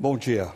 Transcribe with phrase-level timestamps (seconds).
[0.00, 0.48] Bom dia.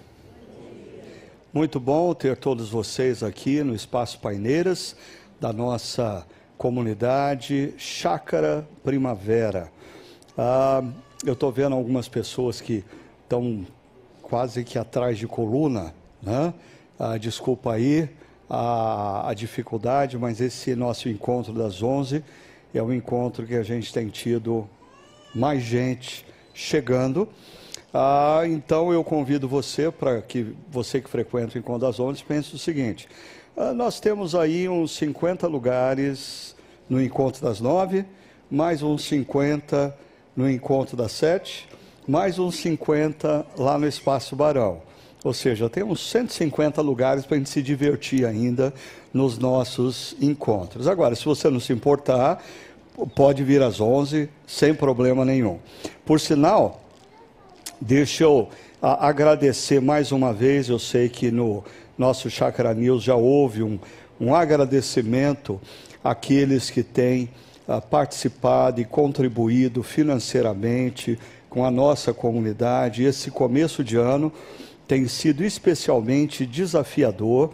[1.53, 4.97] Muito bom ter todos vocês aqui no Espaço Paineiras
[5.39, 6.27] da nossa
[6.57, 9.71] comunidade Chácara Primavera.
[10.39, 10.83] Ah,
[11.27, 12.83] eu estou vendo algumas pessoas que
[13.23, 13.67] estão
[14.23, 16.55] quase que atrás de coluna, né?
[16.99, 18.09] Ah, desculpa aí
[18.49, 22.25] a, a dificuldade, mas esse nosso encontro das 11
[22.73, 24.67] é um encontro que a gente tem tido
[25.35, 26.25] mais gente
[26.55, 27.29] chegando.
[27.97, 32.53] Ah, então eu convido você para que você que frequenta o Encontro das Ondas pense
[32.53, 33.09] o seguinte:
[33.57, 36.57] ah, nós temos aí uns 50 lugares
[36.91, 38.05] no Encontro das Nove,
[38.51, 39.97] mais uns 50
[40.35, 41.69] no Encontro das Sete,
[42.05, 44.83] mais uns 50 lá no Espaço Barão.
[45.23, 48.75] Ou seja, temos 150 lugares para a gente se divertir ainda
[49.13, 50.89] nos nossos encontros.
[50.89, 52.43] Agora, se você não se importar,
[53.15, 55.61] pode vir às 11 sem problema nenhum.
[56.05, 56.84] Por sinal,
[57.87, 58.49] Deixa eu
[58.81, 60.71] a, agradecer mais uma vez.
[60.71, 61.63] Eu sei que no
[61.99, 63.79] nosso Chakra News já houve um,
[64.19, 65.61] um agradecimento
[66.03, 67.29] àqueles que têm
[67.69, 71.19] a, ah, participado e contribuído financeiramente
[71.51, 73.05] com a nossa comunidade.
[73.05, 74.33] Esse começo de ano
[74.89, 77.53] tem sido especialmente desafiador,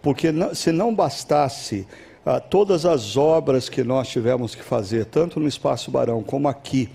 [0.00, 1.88] porque se não bastasse
[2.24, 6.88] ah, todas as obras que nós tivemos que fazer, tanto no Espaço Barão como aqui,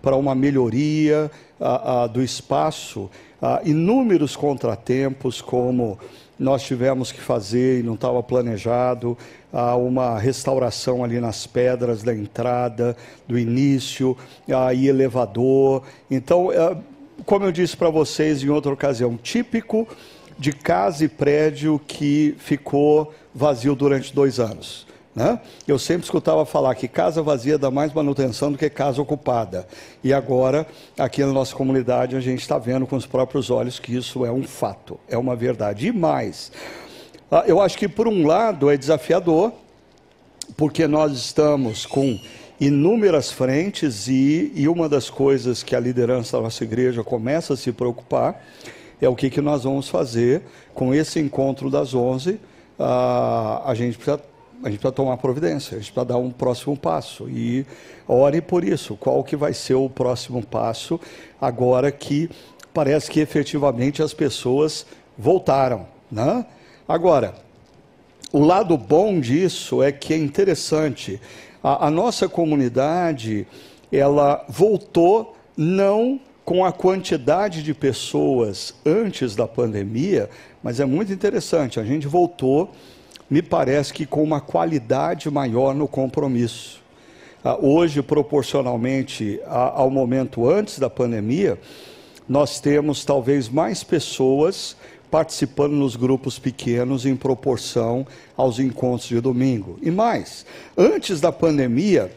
[0.00, 1.30] para uma melhoria
[1.62, 3.08] ah, ah, do espaço,
[3.40, 5.98] ah, inúmeros contratempos, como
[6.38, 9.16] nós tivemos que fazer e não estava planejado,
[9.78, 12.96] uma restauração ali nas pedras da entrada,
[13.28, 14.16] do início,
[14.74, 15.84] e elevador.
[16.10, 16.76] Então, eh,
[17.24, 19.86] como eu disse para vocês em outra ocasião, típico
[20.38, 24.86] de casa e prédio que ficou vazio durante dois anos.
[25.14, 25.38] Né?
[25.68, 29.66] Eu sempre escutava falar que casa vazia dá mais manutenção do que casa ocupada.
[30.02, 30.66] E agora,
[30.98, 34.32] aqui na nossa comunidade, a gente está vendo com os próprios olhos que isso é
[34.32, 35.88] um fato, é uma verdade.
[35.88, 36.50] E mais,
[37.30, 39.52] ah, eu acho que por um lado é desafiador,
[40.56, 42.18] porque nós estamos com
[42.58, 47.56] inúmeras frentes e, e uma das coisas que a liderança da nossa igreja começa a
[47.56, 48.42] se preocupar
[49.00, 50.42] é o que, que nós vamos fazer
[50.72, 52.38] com esse encontro das 11.
[52.78, 54.31] Ah, a gente precisa
[54.62, 57.28] a gente precisa tomar providência, a gente precisa dar um próximo passo.
[57.28, 57.66] E
[58.06, 58.96] ore por isso.
[58.96, 61.00] Qual que vai ser o próximo passo
[61.40, 62.30] agora que
[62.72, 64.86] parece que efetivamente as pessoas
[65.18, 66.46] voltaram, né?
[66.88, 67.34] Agora,
[68.32, 71.20] o lado bom disso é que é interessante.
[71.62, 73.46] A, a nossa comunidade,
[73.90, 80.30] ela voltou não com a quantidade de pessoas antes da pandemia,
[80.62, 81.78] mas é muito interessante.
[81.78, 82.72] A gente voltou
[83.32, 86.82] me parece que com uma qualidade maior no compromisso.
[87.42, 91.58] Ah, hoje, proporcionalmente ao momento antes da pandemia,
[92.28, 94.76] nós temos talvez mais pessoas
[95.10, 98.06] participando nos grupos pequenos em proporção
[98.36, 99.78] aos encontros de domingo.
[99.80, 100.44] E mais,
[100.76, 102.12] antes da pandemia,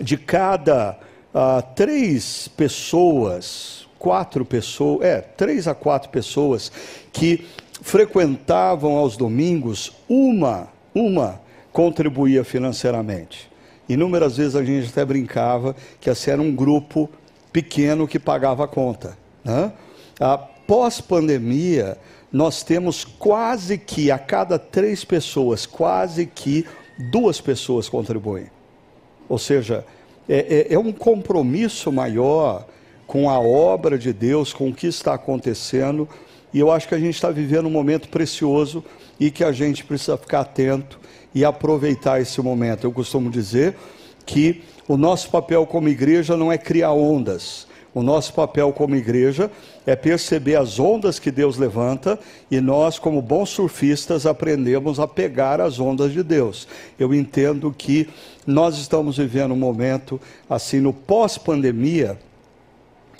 [0.00, 0.96] de cada
[1.34, 6.70] uh, três pessoas, quatro pessoas, é, três a quatro pessoas
[7.12, 7.44] que
[7.82, 11.40] frequentavam aos domingos, uma, uma
[11.72, 13.50] contribuía financeiramente.
[13.88, 17.10] Inúmeras vezes a gente até brincava que esse era um grupo
[17.52, 19.18] pequeno que pagava a conta.
[19.44, 19.72] Né?
[20.18, 21.98] Após pandemia,
[22.32, 26.64] nós temos quase que a cada três pessoas, quase que
[27.10, 28.46] duas pessoas contribuem.
[29.28, 29.84] Ou seja,
[30.28, 32.66] é, é, é um compromisso maior
[33.06, 36.08] com a obra de Deus, com o que está acontecendo
[36.54, 38.84] e eu acho que a gente está vivendo um momento precioso
[39.18, 41.00] e que a gente precisa ficar atento
[41.34, 42.84] e aproveitar esse momento.
[42.84, 43.74] Eu costumo dizer
[44.24, 47.66] que o nosso papel como igreja não é criar ondas.
[47.92, 49.50] O nosso papel como igreja
[49.84, 52.18] é perceber as ondas que Deus levanta
[52.50, 56.68] e nós, como bons surfistas, aprendemos a pegar as ondas de Deus.
[56.98, 58.08] Eu entendo que
[58.46, 62.18] nós estamos vivendo um momento, assim, no pós-pandemia,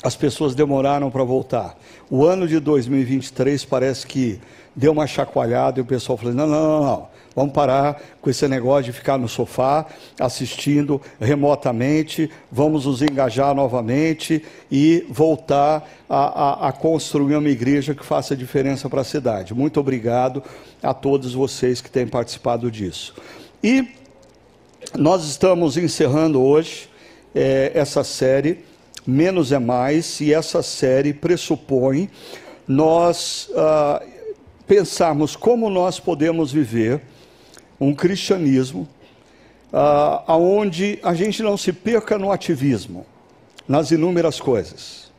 [0.04, 1.78] as pessoas demoraram para voltar.
[2.10, 4.38] O ano de 2023 parece que
[4.76, 8.46] deu uma chacoalhada e o pessoal falou: não, não, não, não, vamos parar com esse
[8.46, 9.86] negócio de ficar no sofá
[10.20, 18.04] assistindo remotamente, vamos nos engajar novamente e voltar a, a, a construir uma igreja que
[18.04, 19.54] faça diferença para a cidade.
[19.54, 20.42] Muito obrigado
[20.82, 23.14] a todos vocês que têm participado disso.
[23.62, 23.88] E
[24.98, 26.90] nós estamos encerrando hoje
[27.34, 28.73] é, essa série
[29.06, 32.08] Menos é Mais, e essa série pressupõe
[32.66, 34.02] nós ah,
[34.66, 37.02] pensarmos como nós podemos viver
[37.78, 38.88] um cristianismo
[39.72, 43.04] ah, onde a gente não se perca no ativismo,
[43.68, 45.12] nas inúmeras coisas,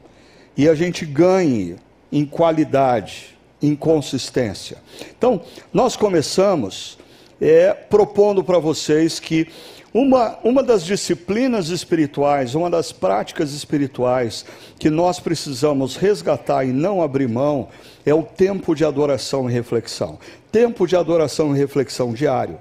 [0.57, 1.75] e a gente ganhe
[2.11, 4.77] em qualidade, em consistência.
[5.17, 5.41] Então,
[5.73, 6.97] nós começamos
[7.41, 9.47] é, propondo para vocês que
[9.95, 14.43] uma, uma das disciplinas espirituais, uma das práticas espirituais
[14.77, 17.69] que nós precisamos resgatar e não abrir mão
[18.05, 20.19] é o tempo de adoração e reflexão.
[20.51, 22.59] Tempo de adoração e reflexão diário.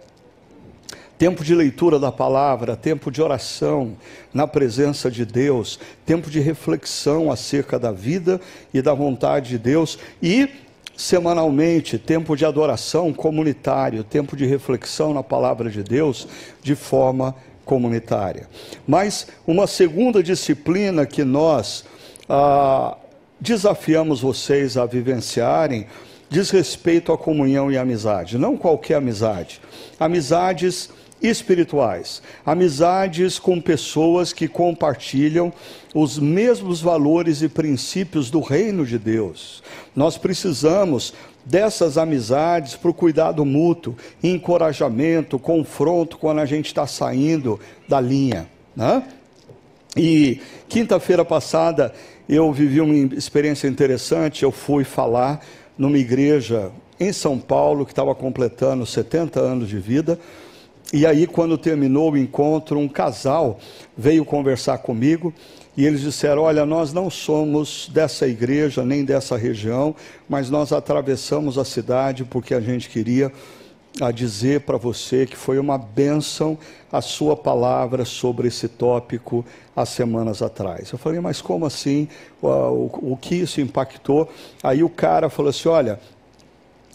[1.19, 3.97] Tempo de leitura da palavra, tempo de oração
[4.33, 8.41] na presença de Deus, tempo de reflexão acerca da vida
[8.73, 10.49] e da vontade de Deus e
[10.97, 16.29] semanalmente, tempo de adoração comunitário, tempo de reflexão na palavra de Deus
[16.63, 18.49] de forma comunitária.
[18.87, 21.85] Mas uma segunda disciplina que nós
[22.29, 22.97] ah,
[23.41, 25.87] desafiamos vocês a vivenciarem
[26.35, 28.37] diz respeito à comunhão e amizade.
[28.37, 29.61] Não qualquer amizade.
[30.01, 30.91] Amizades
[31.23, 35.53] espirituais, amizades com pessoas que compartilham
[35.95, 39.63] os mesmos valores e princípios do reino de Deus.
[39.95, 41.15] Nós precisamos
[41.45, 48.49] dessas amizades para o cuidado mútuo, encorajamento, confronto quando a gente está saindo da linha.
[48.75, 49.03] Né?
[49.97, 51.95] E quinta-feira passada
[52.29, 54.43] eu vivi uma experiência interessante.
[54.43, 55.45] Eu fui falar
[55.77, 60.19] numa igreja em São Paulo que estava completando 70 anos de vida.
[60.95, 63.59] E aí, quando terminou o encontro, um casal
[63.99, 65.35] veio conversar comigo
[65.77, 69.93] e eles disseram: Olha, nós não somos dessa igreja nem dessa região,
[70.29, 73.33] mas nós atravessamos a cidade porque a gente queria
[74.01, 76.57] a dizer para você que foi uma bênção
[76.93, 79.45] a sua palavra sobre esse tópico
[79.75, 80.93] há semanas atrás.
[80.93, 82.07] Eu falei, mas como assim?
[82.41, 84.29] O, o, o que isso impactou?
[84.63, 85.99] Aí o cara falou assim: olha,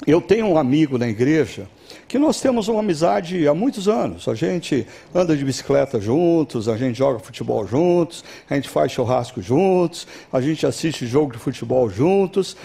[0.07, 1.67] eu tenho um amigo na igreja
[2.07, 4.27] que nós temos uma amizade há muitos anos.
[4.27, 9.41] A gente anda de bicicleta juntos, a gente joga futebol juntos, a gente faz churrasco
[9.41, 12.55] juntos, a gente assiste jogo de futebol juntos.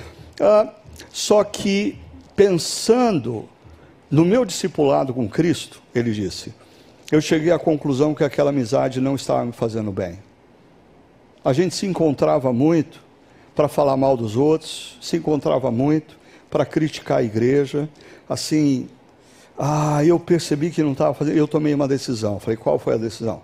[0.40, 0.72] Ah,
[1.12, 1.98] só que
[2.36, 3.48] pensando
[4.10, 6.54] no meu discipulado com Cristo, ele disse,
[7.10, 10.18] eu cheguei à conclusão que aquela amizade não estava me fazendo bem.
[11.44, 13.00] A gente se encontrava muito
[13.54, 16.23] para falar mal dos outros, se encontrava muito
[16.54, 17.88] para criticar a igreja,
[18.28, 18.86] assim,
[19.58, 21.36] ah, eu percebi que não estava fazendo.
[21.36, 22.38] Eu tomei uma decisão.
[22.38, 23.42] Falei, qual foi a decisão?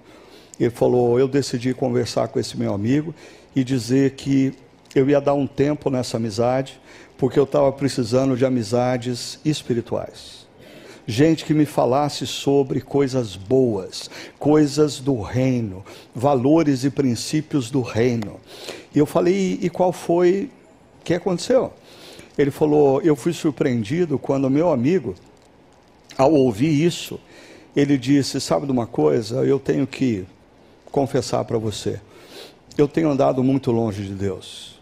[0.60, 3.12] Ele falou, eu decidi conversar com esse meu amigo
[3.56, 4.54] e dizer que
[4.94, 6.80] eu ia dar um tempo nessa amizade,
[7.18, 10.46] porque eu estava precisando de amizades espirituais.
[11.04, 14.08] Gente que me falasse sobre coisas boas,
[14.38, 15.84] coisas do reino,
[16.14, 18.38] valores e princípios do reino.
[18.94, 20.48] E eu falei, e qual foi?
[21.00, 21.72] O que aconteceu?
[22.40, 25.14] Ele falou, eu fui surpreendido quando meu amigo
[26.16, 27.20] ao ouvir isso,
[27.74, 29.44] ele disse: Sabe de uma coisa?
[29.44, 30.26] Eu tenho que
[30.90, 32.00] confessar para você.
[32.76, 34.80] Eu tenho andado muito longe de Deus.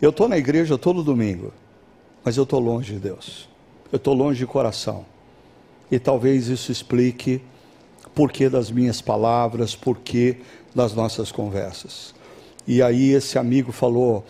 [0.00, 1.52] Eu estou na igreja todo domingo,
[2.24, 3.48] mas eu estou longe de Deus.
[3.92, 5.04] Eu estou longe de coração.
[5.90, 7.42] E talvez isso explique
[8.14, 10.38] porquê das minhas palavras, porquê
[10.74, 12.14] das nossas conversas.
[12.66, 14.24] E aí esse amigo falou: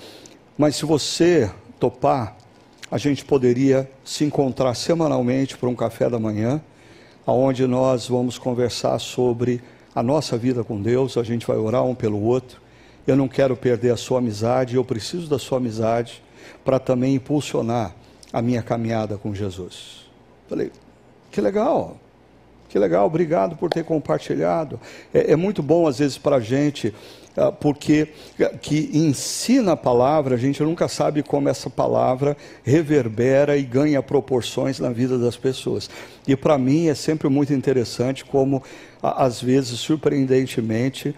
[0.56, 2.36] Mas se você topar,
[2.90, 6.60] a gente poderia se encontrar semanalmente para um café da manhã,
[7.26, 9.62] aonde nós vamos conversar sobre
[9.94, 12.60] a nossa vida com Deus, a gente vai orar um pelo outro.
[13.06, 16.22] Eu não quero perder a sua amizade, eu preciso da sua amizade
[16.64, 17.94] para também impulsionar
[18.32, 20.06] a minha caminhada com Jesus.
[20.48, 20.70] Falei,
[21.30, 21.96] que legal,
[22.68, 24.80] que legal, obrigado por ter compartilhado.
[25.12, 26.94] É, é muito bom, às vezes, para a gente
[27.60, 28.08] porque
[28.40, 34.02] ah, que ensina a palavra, a gente nunca sabe como essa palavra reverbera e ganha
[34.02, 35.88] proporções na vida das pessoas.
[36.26, 38.62] E para mim é sempre muito interessante como,
[39.02, 41.14] às vezes, surpreendentemente,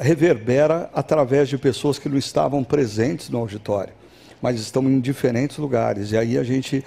[0.00, 3.94] reverbera através de pessoas que não estavam presentes no auditório
[4.42, 6.10] mas estão em diferentes lugares.
[6.10, 6.84] E aí a gente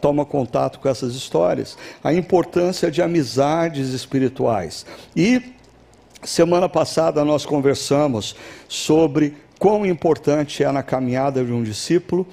[0.00, 1.76] toma contato com essas histórias.
[2.02, 4.86] A importância de amizades espirituais.
[5.16, 5.52] E
[6.24, 8.36] Semana passada nós conversamos
[8.68, 12.24] sobre quão importante é na caminhada de um discípulo.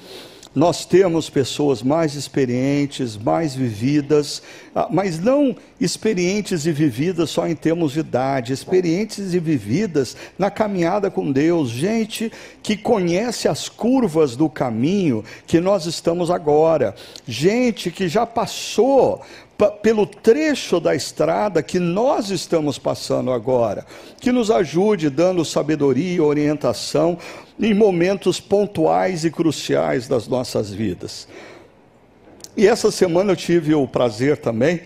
[0.53, 4.43] Nós temos pessoas mais experientes, mais vividas,
[4.75, 10.51] ah, mas não experientes e vividas só em termos de idade, experientes e vividas na
[10.51, 12.31] caminhada com Deus, gente
[12.61, 16.93] que conhece as curvas do caminho que nós estamos agora,
[17.27, 19.21] gente que já passou
[19.67, 23.85] pelo trecho da estrada que nós estamos passando agora,
[24.21, 27.17] que nos ajude dando sabedoria e orientação
[27.59, 31.27] em momentos pontuais e cruciais das nossas vidas.
[32.55, 34.81] E essa semana eu tive o prazer também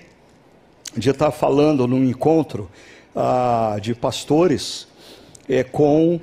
[0.97, 2.69] de estar falando num encontro
[3.15, 4.87] ah, de pastores
[5.47, 6.19] é, com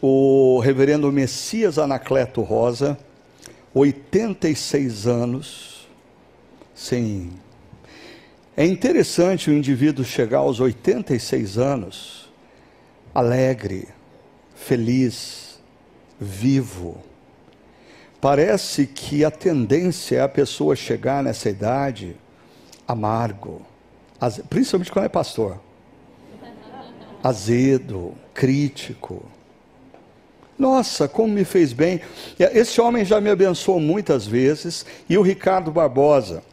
[0.00, 2.98] o reverendo Messias Anacleto Rosa,
[3.74, 5.88] 86 anos
[6.74, 7.30] sem.
[8.54, 12.22] É interessante o indivíduo chegar aos 86 anos
[13.14, 13.88] alegre,
[14.54, 15.60] feliz,
[16.20, 17.02] vivo.
[18.20, 22.16] Parece que a tendência é a pessoa chegar nessa idade
[22.86, 23.62] amargo,
[24.48, 25.60] principalmente quando é pastor,
[27.22, 29.24] azedo, crítico.
[30.58, 32.00] Nossa, como me fez bem.
[32.38, 34.86] Esse homem já me abençoou muitas vezes.
[35.08, 36.44] E o Ricardo Barbosa,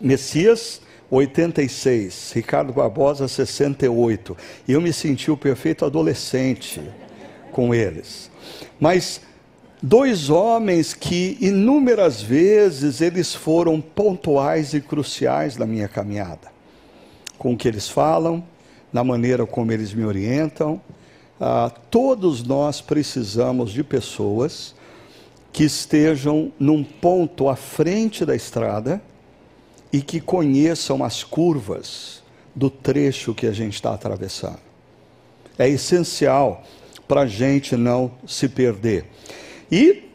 [0.00, 0.80] Messias,
[1.10, 4.36] 86, Ricardo Barbosa, 68.
[4.68, 6.80] E eu me senti o perfeito adolescente
[7.50, 8.30] com eles.
[8.78, 9.20] Mas
[9.82, 16.52] dois homens que inúmeras vezes eles foram pontuais e cruciais na minha caminhada.
[17.36, 18.44] Com o que eles falam,
[18.92, 20.80] na maneira como eles me orientam.
[21.40, 24.74] Ah, todos nós precisamos de pessoas
[25.52, 29.02] que estejam num ponto à frente da estrada
[29.92, 32.22] e que conheçam as curvas
[32.54, 34.60] do trecho que a gente está atravessando.
[35.58, 36.64] É essencial
[37.06, 39.04] para a gente não se perder.
[39.70, 40.09] E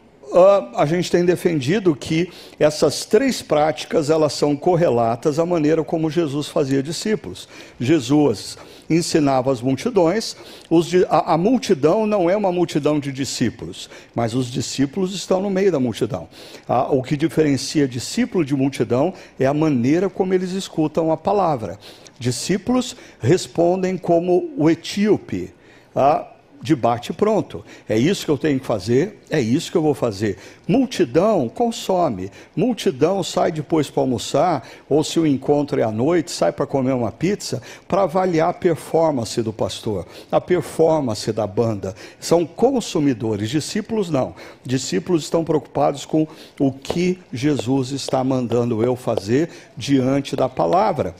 [0.74, 6.48] a gente tem defendido que essas três práticas elas são correlatas à maneira como Jesus
[6.48, 7.48] fazia discípulos.
[7.80, 10.36] Jesus ensinava as multidões,
[10.70, 15.50] os, a, a, multidão não é uma multidão de discípulos, mas os discípulos estão no
[15.50, 16.28] meio da multidão.
[16.68, 21.78] Ah, o que diferencia discípulo de multidão é a maneira como eles escutam a palavra.
[22.18, 25.52] Discípulos respondem como o etíope.
[25.94, 26.26] Ah,
[26.66, 27.64] de bate pronto.
[27.88, 30.36] É isso que eu tenho que fazer, é isso que eu vou fazer.
[30.66, 36.50] Multidão consome, multidão sai depois para almoçar, ou se o encontro é à noite, sai
[36.50, 41.94] para comer uma pizza, para avaliar a performance do pastor, a performance da banda.
[42.18, 44.34] São consumidores, discípulos não.
[44.64, 46.26] Discípulos estão preocupados com
[46.58, 51.14] o que Jesus está mandando eu fazer diante da palavra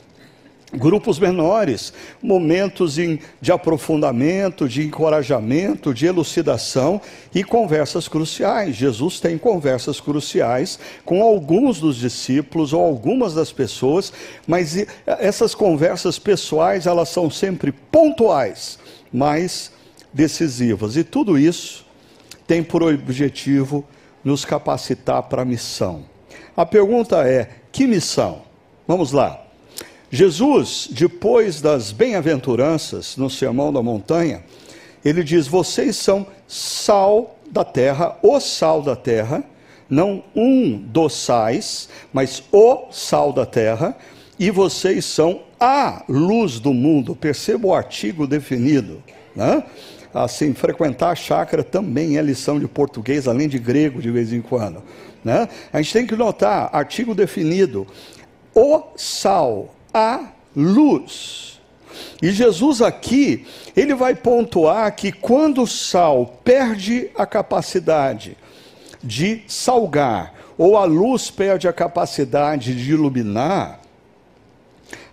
[0.73, 7.01] grupos menores, momentos de aprofundamento, de encorajamento, de elucidação
[7.33, 8.75] e conversas cruciais.
[8.75, 14.11] Jesus tem conversas cruciais com alguns dos discípulos ou algumas das pessoas,
[14.45, 18.77] mas essas conversas pessoais, elas são sempre pontuais,
[19.11, 19.71] mas
[20.13, 20.97] decisivas.
[20.97, 21.85] E tudo isso
[22.45, 23.85] tem por objetivo
[24.23, 26.03] nos capacitar para a missão.
[26.55, 28.41] A pergunta é: que missão?
[28.85, 29.46] Vamos lá.
[30.09, 34.43] Jesus, depois das bem-aventuranças no Sermão da Montanha,
[35.03, 39.43] ele diz: Vocês são sal da terra, o sal da terra,
[39.89, 43.97] não um dos sais, mas o sal da terra,
[44.39, 47.15] e vocês são a luz do mundo.
[47.15, 49.03] Perceba o artigo definido.
[49.35, 49.63] Né?
[50.13, 54.41] Assim, frequentar a chácara também é lição de português, além de grego de vez em
[54.41, 54.81] quando.
[55.23, 55.47] Né?
[55.73, 57.85] A gente tem que notar, artigo definido.
[58.53, 61.59] O sal, a luz.
[62.21, 68.37] E Jesus aqui, ele vai pontuar que quando o sal perde a capacidade
[69.03, 73.79] de salgar, ou a luz perde a capacidade de iluminar,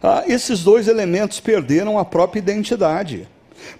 [0.02, 3.26] ah, esses dois elementos perderam a própria identidade.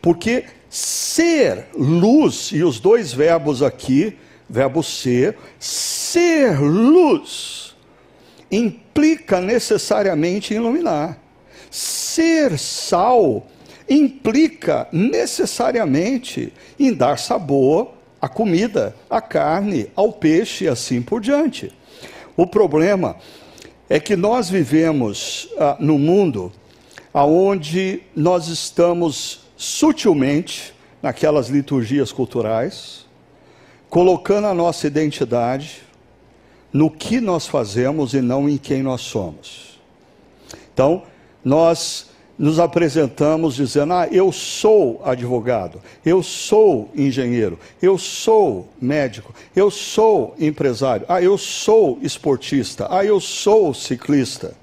[0.01, 4.17] Porque ser luz, e os dois verbos aqui,
[4.49, 7.64] verbo ser, ser luz,
[8.55, 11.19] implica necessariamente iluminar.
[11.71, 13.47] Ser sal
[13.89, 21.73] implica necessariamente em dar sabor à comida, à carne, ao peixe e assim por diante.
[22.37, 23.17] O problema
[23.89, 26.51] é que nós vivemos ah, no mundo
[27.13, 33.07] aonde nós estamos sutilmente naquelas liturgias culturais,
[33.89, 35.84] colocando a nossa identidade,
[36.75, 39.79] no que nós fazemos e não em quem nós somos.
[40.73, 41.05] Então,
[41.45, 49.71] nós nos apresentamos dizendo: Ah, eu sou advogado, eu sou engenheiro, eu sou médico, eu
[49.71, 54.57] sou empresário, ah, eu sou esportista, ah, eu sou ciclista.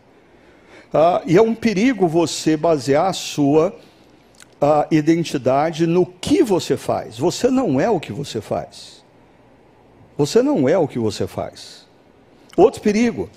[0.94, 3.74] Ah, e é um perigo você basear a sua
[4.92, 7.18] identidade no que você faz.
[7.18, 9.04] Você não é o que você faz.
[10.16, 11.81] Você não é o que você faz.
[12.58, 13.30] Outro perigo.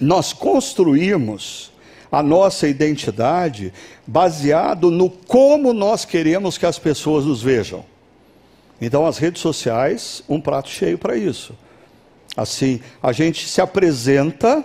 [0.00, 1.72] Nós construímos
[2.10, 3.72] a nossa identidade
[4.06, 7.84] baseado no como nós queremos que as pessoas nos vejam.
[8.80, 11.54] Então, as redes sociais, um prato cheio para isso.
[12.36, 14.64] Assim, a gente se apresenta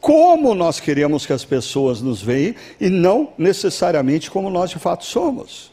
[0.00, 5.04] como nós queremos que as pessoas nos vejam e não necessariamente como nós de fato
[5.04, 5.72] somos.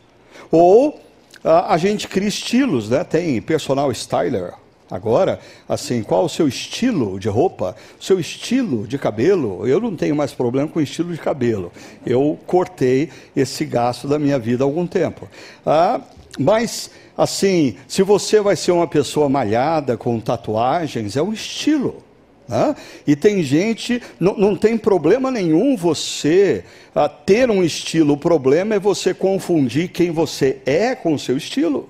[0.50, 1.00] Ou
[1.44, 3.04] a, a gente cria estilos, né?
[3.04, 4.54] Tem personal styler,
[4.90, 9.68] Agora, assim, qual o seu estilo de roupa, seu estilo de cabelo?
[9.68, 11.72] Eu não tenho mais problema com estilo de cabelo.
[12.06, 15.28] Eu cortei esse gasto da minha vida há algum tempo.
[15.66, 16.02] Ah,
[16.38, 22.04] mas, assim, se você vai ser uma pessoa malhada, com tatuagens, é um estilo.
[22.48, 22.76] Né?
[23.08, 28.76] E tem gente, não, não tem problema nenhum você ah, ter um estilo, o problema
[28.76, 31.90] é você confundir quem você é com o seu estilo.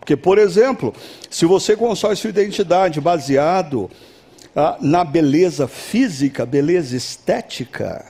[0.00, 0.92] Porque, por exemplo,
[1.30, 3.88] se você constrói sua identidade baseado
[4.56, 8.04] ah, na beleza física, beleza estética,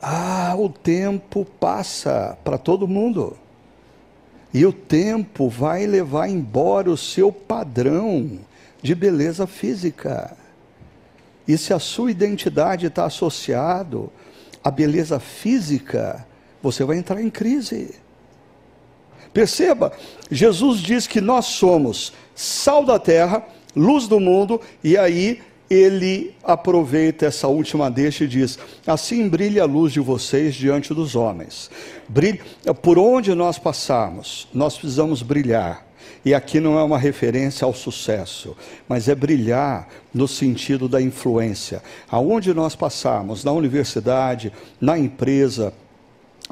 [0.00, 3.36] ah, o tempo passa para todo mundo.
[4.52, 8.38] E o tempo vai levar embora o seu padrão
[8.80, 10.36] de beleza física.
[11.46, 14.12] E se a sua identidade está associado
[14.62, 16.24] à beleza física,
[16.62, 17.94] você vai entrar em crise.
[19.34, 19.92] Perceba,
[20.30, 27.26] Jesus diz que nós somos sal da terra, luz do mundo, e aí ele aproveita
[27.26, 31.68] essa última deixa e diz: Assim brilha a luz de vocês diante dos homens.
[32.08, 32.40] Brilha,
[32.80, 35.84] por onde nós passarmos, nós precisamos brilhar.
[36.24, 38.56] E aqui não é uma referência ao sucesso,
[38.88, 41.82] mas é brilhar no sentido da influência.
[42.08, 45.72] Aonde nós passarmos, na universidade, na empresa,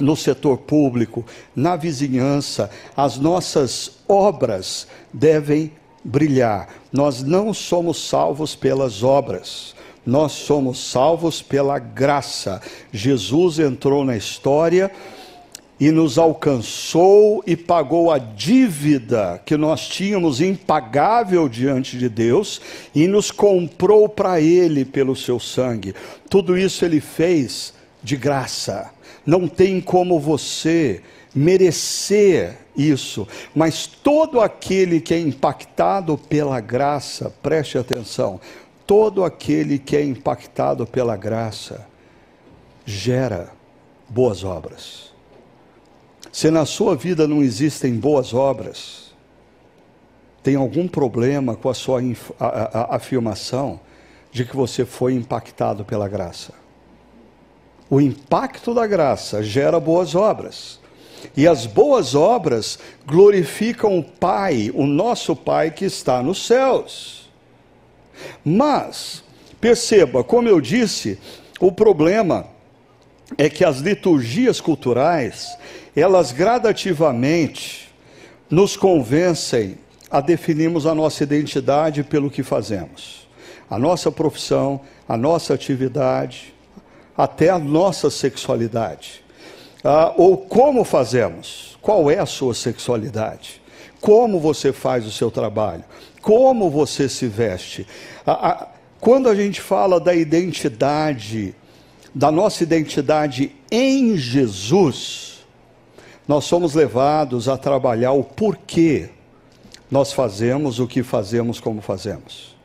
[0.00, 5.72] no setor público, na vizinhança, as nossas obras devem
[6.04, 6.68] brilhar.
[6.92, 12.60] Nós não somos salvos pelas obras, nós somos salvos pela graça.
[12.92, 14.90] Jesus entrou na história
[15.78, 22.60] e nos alcançou e pagou a dívida que nós tínhamos impagável diante de Deus
[22.94, 25.94] e nos comprou para Ele pelo seu sangue.
[26.30, 28.90] Tudo isso Ele fez de graça
[29.24, 31.02] não tem como você
[31.34, 38.40] merecer isso, mas todo aquele que é impactado pela graça, preste atenção,
[38.86, 41.86] todo aquele que é impactado pela graça
[42.84, 43.52] gera
[44.08, 45.12] boas obras.
[46.30, 49.12] Se na sua vida não existem boas obras,
[50.42, 52.00] tem algum problema com a sua
[52.90, 53.80] afirmação
[54.32, 56.61] de que você foi impactado pela graça.
[57.92, 60.80] O impacto da graça gera boas obras.
[61.36, 67.30] E as boas obras glorificam o Pai, o nosso Pai que está nos céus.
[68.42, 69.22] Mas,
[69.60, 71.18] perceba, como eu disse,
[71.60, 72.46] o problema
[73.36, 75.54] é que as liturgias culturais,
[75.94, 77.92] elas gradativamente
[78.48, 79.76] nos convencem
[80.10, 83.28] a definirmos a nossa identidade pelo que fazemos.
[83.68, 86.51] A nossa profissão, a nossa atividade,
[87.16, 89.22] até a nossa sexualidade.
[89.84, 91.76] Ah, ou como fazemos?
[91.80, 93.60] Qual é a sua sexualidade?
[94.00, 95.84] Como você faz o seu trabalho?
[96.20, 97.86] Como você se veste?
[98.26, 98.68] Ah, ah,
[99.00, 101.54] quando a gente fala da identidade,
[102.14, 105.44] da nossa identidade em Jesus,
[106.26, 109.10] nós somos levados a trabalhar o porquê
[109.92, 112.56] nós fazemos o que fazemos como fazemos.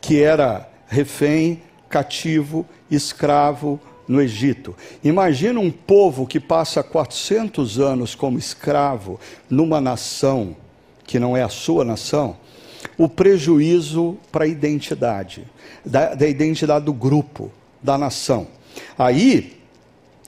[0.02, 3.80] que era refém, cativo, escravo,
[4.12, 4.76] no Egito.
[5.02, 9.18] Imagina um povo que passa 400 anos como escravo
[9.50, 10.54] numa nação
[11.06, 12.38] que não é a sua nação,
[12.98, 15.46] o prejuízo para a identidade,
[15.86, 18.48] da, da identidade do grupo, da nação.
[18.98, 19.58] Aí,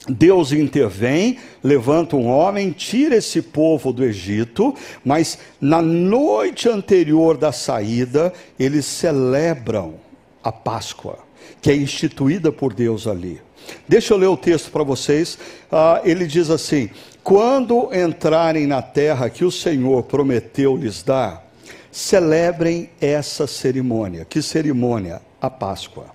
[0.10, 7.52] Deus intervém, levanta um homem, tira esse povo do Egito, mas na noite anterior da
[7.52, 9.96] saída, eles celebram
[10.43, 11.19] a Páscoa,
[11.62, 13.39] que é instituída por Deus ali.
[13.88, 15.38] Deixa eu ler o texto para vocês.
[15.71, 16.89] Ah, ele diz assim:
[17.23, 21.45] Quando entrarem na terra que o Senhor prometeu lhes dar,
[21.91, 24.26] celebrem essa cerimônia.
[24.26, 25.21] Que cerimônia?
[25.41, 26.08] A Páscoa.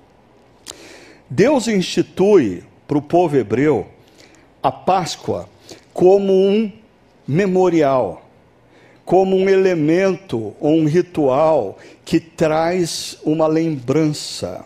[1.30, 3.87] Deus institui para o povo hebreu
[4.62, 5.48] a Páscoa
[5.92, 6.72] como um
[7.26, 8.26] memorial,
[9.04, 14.64] como um elemento ou um ritual que traz uma lembrança.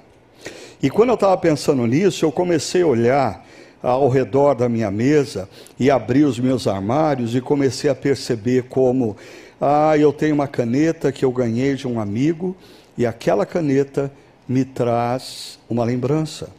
[0.82, 3.46] E quando eu estava pensando nisso, eu comecei a olhar
[3.80, 9.16] ao redor da minha mesa e abri os meus armários e comecei a perceber como,
[9.60, 12.56] ah, eu tenho uma caneta que eu ganhei de um amigo
[12.98, 14.10] e aquela caneta
[14.48, 16.50] me traz uma lembrança.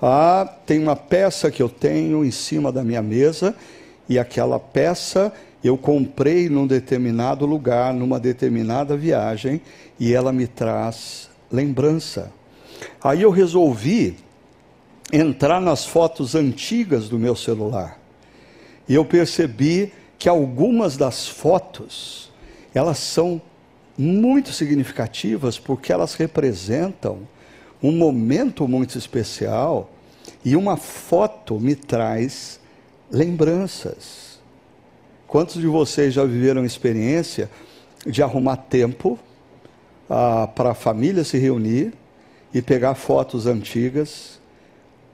[0.00, 3.54] Ah, tem uma peça que eu tenho em cima da minha mesa
[4.08, 5.30] e aquela peça
[5.62, 9.60] eu comprei num determinado lugar, numa determinada viagem,
[9.98, 12.37] e ela me traz lembrança.
[13.02, 14.16] Aí eu resolvi
[15.12, 17.98] entrar nas fotos antigas do meu celular.
[18.88, 22.30] E eu percebi que algumas das fotos,
[22.74, 23.40] elas são
[23.96, 27.20] muito significativas porque elas representam
[27.82, 29.90] um momento muito especial
[30.44, 32.60] e uma foto me traz
[33.10, 34.38] lembranças.
[35.26, 37.50] Quantos de vocês já viveram a experiência
[38.06, 39.18] de arrumar tempo
[40.08, 41.92] ah, para a família se reunir
[42.52, 44.40] e pegar fotos antigas?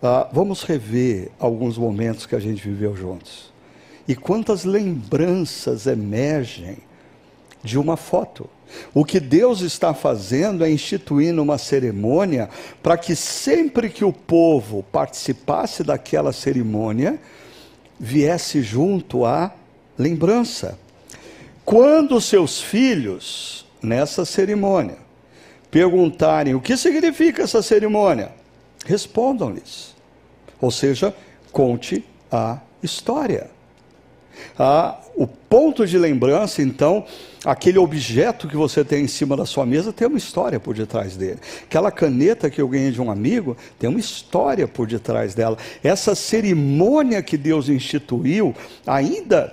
[0.02, 3.52] Ah, vamos rever alguns momentos que a gente viveu juntos.
[4.06, 6.78] E quantas lembranças emergem
[7.64, 8.48] de uma foto.
[8.92, 12.50] O que Deus está fazendo é instituindo uma cerimônia
[12.82, 17.18] para que sempre que o povo participasse daquela cerimônia,
[17.98, 19.52] viesse junto a
[19.96, 20.78] lembrança.
[21.64, 24.98] Quando seus filhos, nessa cerimônia,
[25.74, 28.30] perguntarem o que significa essa cerimônia,
[28.86, 29.92] respondam-lhes.
[30.60, 31.12] Ou seja,
[31.50, 33.50] conte a história.
[34.56, 37.04] Ah, o ponto de lembrança, então,
[37.44, 41.16] aquele objeto que você tem em cima da sua mesa tem uma história por detrás
[41.16, 41.40] dele.
[41.64, 45.58] Aquela caneta que eu ganhei de um amigo tem uma história por detrás dela.
[45.82, 48.54] Essa cerimônia que Deus instituiu,
[48.86, 49.52] ainda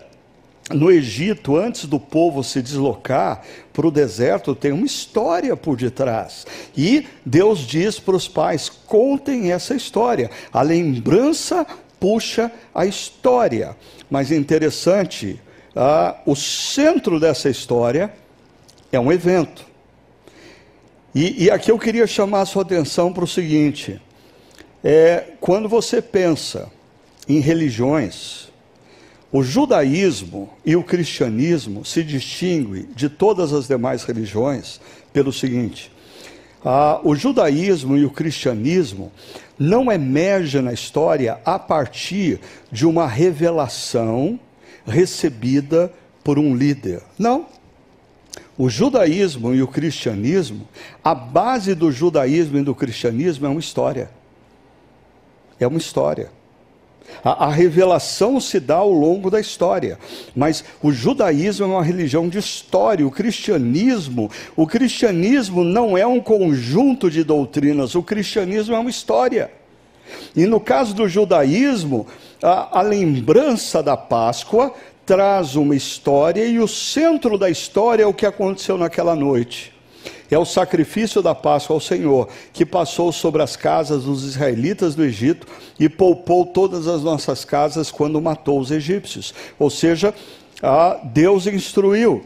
[0.69, 3.41] no Egito, antes do povo se deslocar
[3.73, 6.45] para o deserto, tem uma história por detrás.
[6.77, 10.29] E Deus diz para os pais: contem essa história.
[10.51, 11.65] A lembrança
[11.99, 13.75] puxa a história.
[14.09, 15.39] Mas interessante,
[15.75, 18.13] ah, o centro dessa história
[18.91, 19.65] é um evento.
[21.13, 24.01] E, e aqui eu queria chamar a sua atenção para o seguinte:
[24.83, 26.69] é, quando você pensa
[27.27, 28.50] em religiões,
[29.31, 34.81] o judaísmo e o cristianismo se distinguem de todas as demais religiões
[35.13, 35.91] pelo seguinte:
[36.63, 39.11] ah, o judaísmo e o cristianismo
[39.57, 42.39] não emerge na história a partir
[42.71, 44.39] de uma revelação
[44.85, 45.91] recebida
[46.23, 47.01] por um líder.
[47.17, 47.45] Não.
[48.57, 50.67] O judaísmo e o cristianismo,
[51.03, 54.09] a base do judaísmo e do cristianismo é uma história.
[55.59, 56.31] É uma história.
[57.23, 59.99] A, a, revelação se dá ao longo da história,
[60.35, 66.19] mas o judaísmo é uma religião de história, o cristianismo, o cristianismo não é um
[66.19, 69.51] conjunto de doutrinas, o cristianismo é uma história.
[70.35, 72.07] E no caso do judaísmo,
[72.41, 74.73] a, a lembrança da Páscoa
[75.05, 79.70] traz uma história e o centro da história é o que aconteceu naquela noite.
[80.29, 85.03] É o sacrifício da Páscoa ao Senhor, que passou sobre as casas dos israelitas do
[85.03, 85.45] Egito
[85.77, 89.33] e poupou todas as nossas casas quando matou os egípcios.
[89.59, 90.13] Ou seja,
[91.03, 92.25] Deus instruiu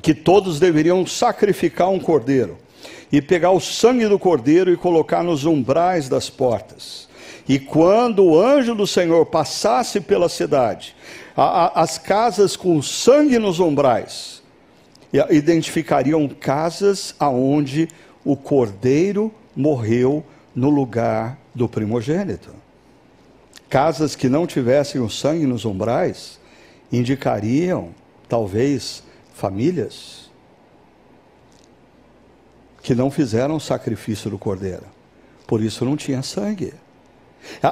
[0.00, 2.56] que todos deveriam sacrificar um cordeiro
[3.12, 7.06] e pegar o sangue do cordeiro e colocar nos umbrais das portas.
[7.46, 10.96] E quando o anjo do Senhor passasse pela cidade,
[11.36, 14.33] a, a, as casas com sangue nos umbrais
[15.30, 17.88] identificariam casas aonde
[18.24, 20.24] o cordeiro morreu
[20.54, 22.50] no lugar do primogênito.
[23.68, 26.38] Casas que não tivessem o sangue nos umbrais
[26.92, 27.90] indicariam,
[28.28, 30.24] talvez, famílias
[32.82, 34.84] que não fizeram o sacrifício do cordeiro.
[35.46, 36.74] Por isso não tinha sangue.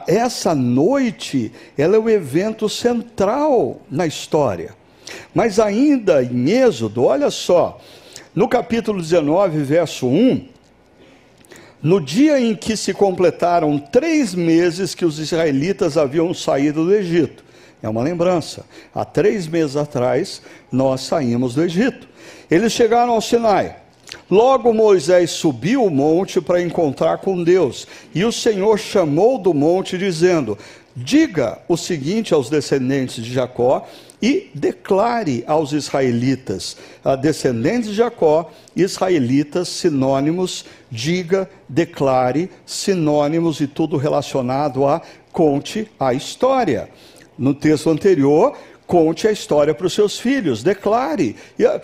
[0.07, 4.75] Essa noite, ela é o evento central na história.
[5.35, 7.81] Mas ainda em Êxodo, olha só,
[8.35, 10.47] no capítulo 19, verso 1,
[11.83, 17.45] no dia em que se completaram três meses que os israelitas haviam saído do Egito,
[17.83, 22.09] é uma lembrança, há três meses atrás nós saímos do Egito.
[22.49, 23.77] Eles chegaram ao Sinai.
[24.31, 29.99] Logo Moisés subiu o monte para encontrar com Deus, e o Senhor chamou do monte,
[29.99, 30.57] dizendo:
[30.95, 33.87] Diga o seguinte aos descendentes de Jacó
[34.23, 43.97] e declare aos israelitas, a descendentes de Jacó, israelitas, sinônimos, diga, declare, sinônimos e tudo
[43.97, 46.89] relacionado a conte a história.
[47.37, 48.57] No texto anterior,
[48.87, 51.35] conte a história para os seus filhos, declare.
[51.59, 51.81] E, uh,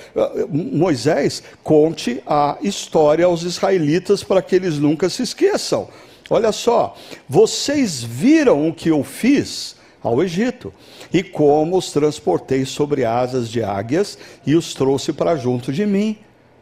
[0.48, 5.88] Moisés, conte a história aos israelitas para que eles nunca se esqueçam.
[6.30, 6.94] Olha só,
[7.28, 10.72] vocês viram o que eu fiz ao Egito,
[11.12, 16.18] e como os transportei sobre asas de águias e os trouxe para junto de mim.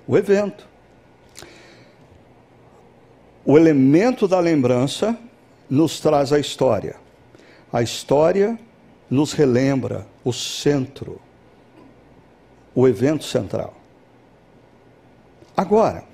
[0.06, 0.66] O evento.
[3.44, 5.16] O elemento da lembrança
[5.68, 6.96] nos traz a história?
[7.72, 8.58] A história
[9.10, 11.20] nos relembra o centro,
[12.74, 13.74] o evento central.
[15.56, 16.04] Agora,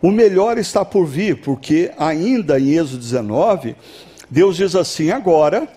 [0.00, 3.76] o melhor está por vir, porque ainda em Êxodo 19,
[4.28, 5.68] Deus diz assim: agora,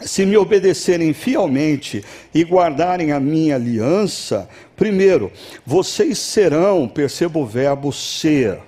[0.00, 2.04] se me obedecerem fielmente
[2.34, 5.32] e guardarem a minha aliança, primeiro,
[5.64, 8.58] vocês serão, perceba o verbo ser.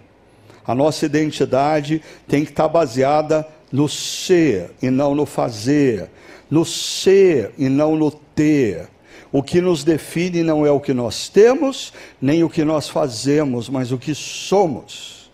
[0.67, 6.09] A nossa identidade tem que estar baseada no ser e não no fazer,
[6.51, 8.88] no ser e não no ter.
[9.31, 13.69] O que nos define não é o que nós temos, nem o que nós fazemos,
[13.69, 15.31] mas o que somos.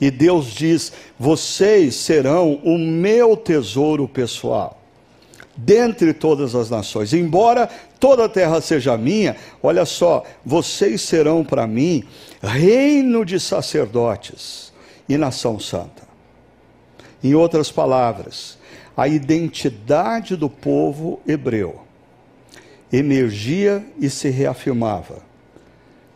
[0.00, 4.82] E Deus diz: vocês serão o meu tesouro pessoal,
[5.56, 7.12] dentre todas as nações.
[7.12, 12.04] Embora toda a terra seja minha, olha só, vocês serão para mim
[12.42, 14.72] reino de sacerdotes
[15.08, 16.06] e nação santa.
[17.22, 18.58] Em outras palavras,
[18.96, 21.86] a identidade do povo hebreu
[22.92, 25.18] emergia e se reafirmava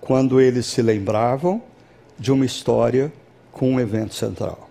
[0.01, 1.63] quando eles se lembravam
[2.19, 3.13] de uma história
[3.53, 4.69] com um evento central.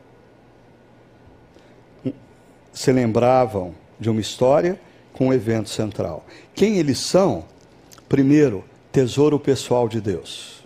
[2.71, 4.79] Se lembravam de uma história
[5.13, 6.25] com um evento central.
[6.55, 7.45] Quem eles são?
[8.07, 10.63] Primeiro, tesouro pessoal de Deus.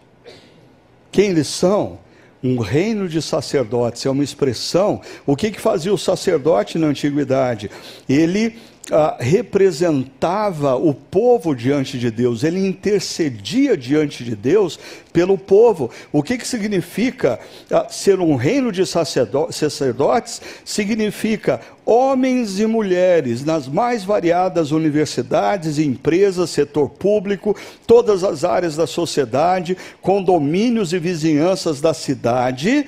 [1.11, 1.99] Quem eles são?
[2.43, 4.99] um reino de sacerdotes, é uma expressão.
[5.25, 7.71] O que, que fazia o sacerdote na antiguidade?
[8.07, 8.59] Ele
[8.91, 14.77] ah, representava o povo diante de Deus, ele intercedia diante de Deus
[15.13, 15.89] pelo povo.
[16.11, 17.39] O que, que significa
[17.71, 20.41] ah, ser um reino de sacerdotes?
[20.65, 27.55] Significa homens e mulheres nas mais variadas universidades, empresas, setor público,
[27.87, 32.85] todas as áreas da sociedade, condomínios e vizinhanças da cidade,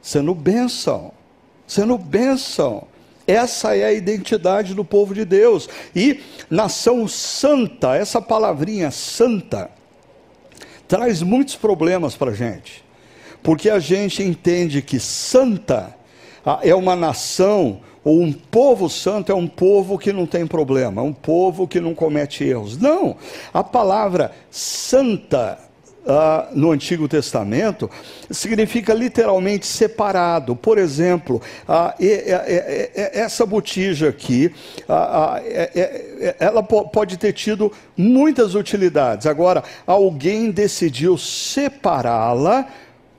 [0.00, 1.12] sendo bênção,
[1.66, 2.89] sendo bênção
[3.30, 5.68] essa é a identidade do povo de Deus.
[5.94, 9.70] E nação santa, essa palavrinha santa,
[10.88, 12.84] traz muitos problemas para a gente.
[13.42, 15.94] Porque a gente entende que santa
[16.44, 21.02] ah, é uma nação, ou um povo santo é um povo que não tem problema,
[21.02, 22.76] um povo que não comete erros.
[22.76, 23.16] Não,
[23.52, 25.69] a palavra santa
[26.06, 27.90] ah, no Antigo Testamento
[28.30, 30.56] significa literalmente separado.
[30.56, 34.52] Por exemplo, ah, essa botija aqui,
[34.88, 39.26] ah, é, é, é, ela pode ter tido muitas utilidades.
[39.26, 42.68] Agora, alguém decidiu separá-la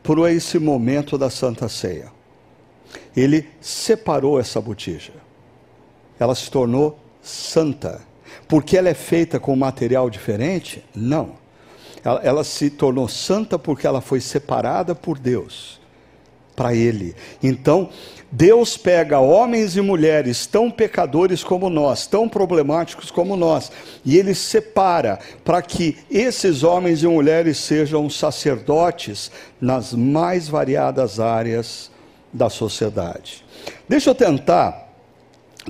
[0.03, 2.11] para esse momento da Santa Ceia.
[3.15, 5.13] Ele separou essa botija.
[6.19, 8.01] Ela se tornou santa.
[8.47, 10.83] Porque ela é feita com material diferente?
[10.95, 11.40] Não
[12.03, 15.79] ela, ela se tornou santa porque ela foi separada por Deus
[16.55, 17.15] para Ele.
[17.41, 17.89] Então,
[18.31, 23.71] Deus pega homens e mulheres tão pecadores como nós, tão problemáticos como nós,
[24.05, 31.91] e Ele separa para que esses homens e mulheres sejam sacerdotes nas mais variadas áreas
[32.31, 33.43] da sociedade.
[33.89, 34.87] Deixa eu tentar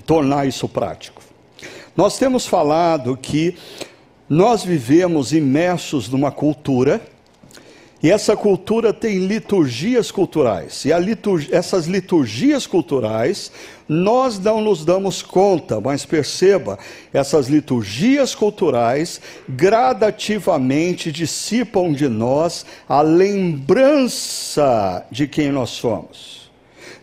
[0.05, 1.21] tornar isso prático.
[1.95, 3.57] Nós temos falado que
[4.31, 7.01] nós vivemos imersos numa cultura,
[8.01, 10.85] e essa cultura tem liturgias culturais.
[10.85, 10.91] E
[11.51, 13.51] essas liturgias culturais,
[13.89, 16.79] nós não nos damos conta, mas perceba,
[17.11, 26.49] essas liturgias culturais gradativamente dissipam de nós a lembrança de quem nós somos.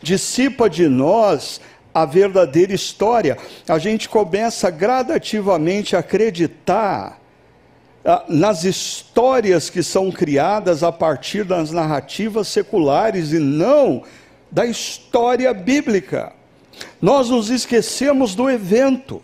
[0.00, 1.60] Dissipa de nós
[1.92, 3.36] a verdadeira história.
[3.68, 7.17] A gente começa gradativamente a acreditar
[8.28, 14.02] nas histórias que são criadas a partir das narrativas seculares e não
[14.50, 16.32] da história bíblica.
[17.02, 19.22] Nós nos esquecemos do evento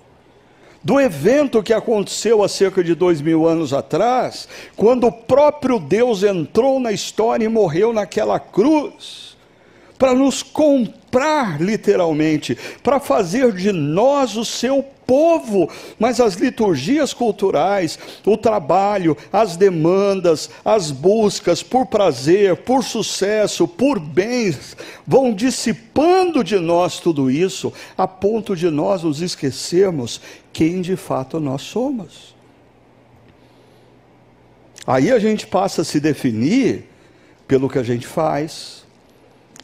[0.85, 6.23] do evento que aconteceu há cerca de dois mil anos atrás, quando o próprio Deus
[6.23, 9.35] entrou na história e morreu naquela cruz,
[9.99, 10.43] para nos
[11.15, 17.97] comprar literalmente, para fazer de nós o seu povo, mas as liturgias culturais,
[18.27, 26.59] o trabalho, as demandas, as buscas por prazer, por sucesso, por bens, vão dissipando de
[26.59, 30.21] nós tudo isso, a ponto de nós nos esquecermos
[30.53, 32.35] quem de fato nós somos.
[34.85, 36.91] Aí a gente passa a se definir
[37.47, 38.84] pelo que a gente faz,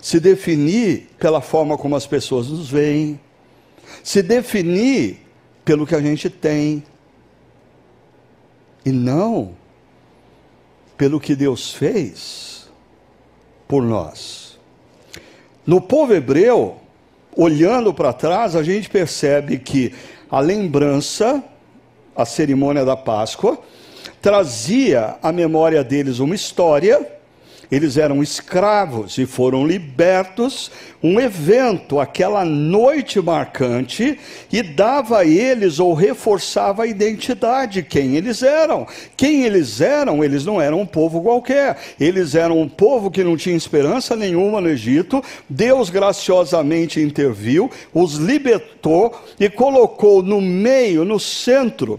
[0.00, 3.20] se definir pela forma como as pessoas nos veem,
[4.02, 5.18] se definir
[5.64, 6.82] pelo que a gente tem,
[8.84, 9.54] e não
[10.96, 12.68] pelo que Deus fez
[13.68, 14.58] por nós.
[15.66, 16.78] No povo hebreu,
[17.36, 19.94] olhando para trás, a gente percebe que
[20.30, 21.42] a lembrança,
[22.16, 23.58] a cerimônia da Páscoa,
[24.20, 27.19] trazia à memória deles uma história
[27.70, 30.70] eles eram escravos e foram libertos,
[31.02, 34.18] um evento, aquela noite marcante,
[34.52, 38.86] e dava a eles ou reforçava a identidade, quem eles eram.
[39.16, 43.36] Quem eles eram, eles não eram um povo qualquer, eles eram um povo que não
[43.36, 51.20] tinha esperança nenhuma no Egito, Deus graciosamente interviu, os libertou e colocou no meio, no
[51.20, 51.98] centro,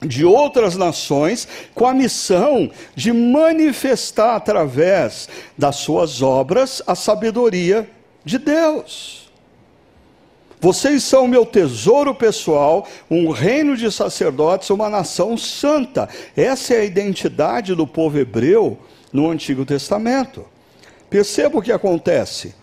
[0.00, 7.88] de outras nações com a missão de manifestar através das suas obras a sabedoria
[8.24, 9.28] de Deus.
[10.60, 16.08] Vocês são meu tesouro pessoal, um reino de sacerdotes, uma nação santa.
[16.36, 18.76] Essa é a identidade do povo hebreu
[19.12, 20.44] no Antigo Testamento.
[21.08, 22.54] Perceba o que acontece.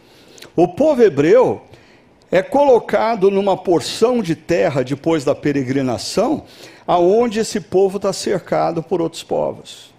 [0.56, 1.62] O povo hebreu
[2.30, 6.44] é colocado numa porção de terra depois da peregrinação
[6.88, 9.96] aonde esse povo está cercado por outros povos.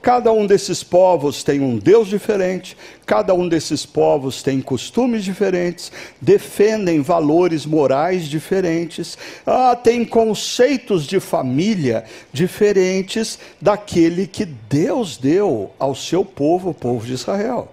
[0.00, 5.92] Cada um desses povos tem um Deus diferente, cada um desses povos tem costumes diferentes,
[6.20, 15.94] defendem valores morais diferentes, ah, tem conceitos de família diferentes daquele que Deus deu ao
[15.94, 17.68] seu povo, o povo de Israel.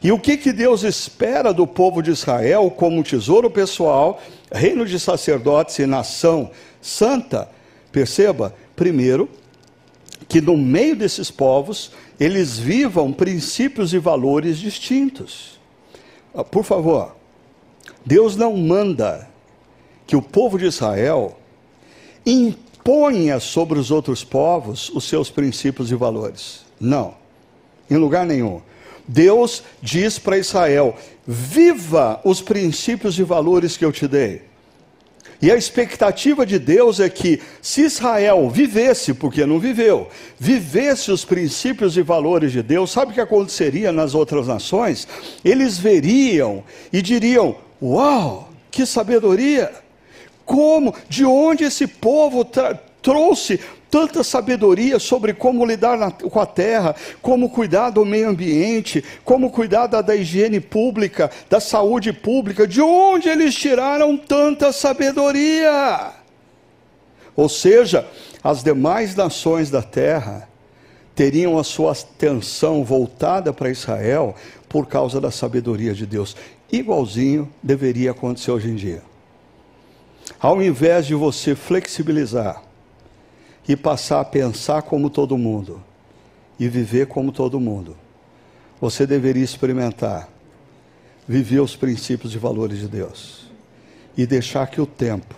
[0.00, 4.98] E o que, que Deus espera do povo de Israel como tesouro pessoal, reino de
[5.00, 7.57] sacerdotes e nação santa?
[7.90, 9.28] Perceba, primeiro,
[10.28, 15.58] que no meio desses povos eles vivam princípios e valores distintos.
[16.34, 17.16] Ah, por favor,
[18.04, 19.28] Deus não manda
[20.06, 21.38] que o povo de Israel
[22.24, 26.64] imponha sobre os outros povos os seus princípios e valores.
[26.80, 27.14] Não,
[27.90, 28.60] em lugar nenhum.
[29.06, 30.96] Deus diz para Israel:
[31.26, 34.47] viva os princípios e valores que eu te dei.
[35.40, 41.24] E a expectativa de Deus é que, se Israel vivesse, porque não viveu, vivesse os
[41.24, 45.06] princípios e valores de Deus, sabe o que aconteceria nas outras nações?
[45.44, 49.70] Eles veriam e diriam: Uau, que sabedoria!
[50.44, 52.44] Como, de onde esse povo
[53.00, 59.02] trouxe tanta sabedoria sobre como lidar na, com a terra, como cuidar do meio ambiente,
[59.24, 62.66] como cuidar da, da higiene pública, da saúde pública.
[62.66, 66.12] De onde eles tiraram tanta sabedoria?
[67.34, 68.06] Ou seja,
[68.42, 70.48] as demais nações da terra
[71.14, 74.34] teriam a sua atenção voltada para Israel
[74.68, 76.36] por causa da sabedoria de Deus.
[76.70, 79.02] Igualzinho deveria acontecer hoje em dia.
[80.38, 82.62] Ao invés de você flexibilizar,
[83.68, 85.84] e passar a pensar como todo mundo
[86.58, 87.94] e viver como todo mundo.
[88.80, 90.28] Você deveria experimentar,
[91.26, 93.46] viver os princípios e valores de Deus
[94.16, 95.34] e deixar que o tempo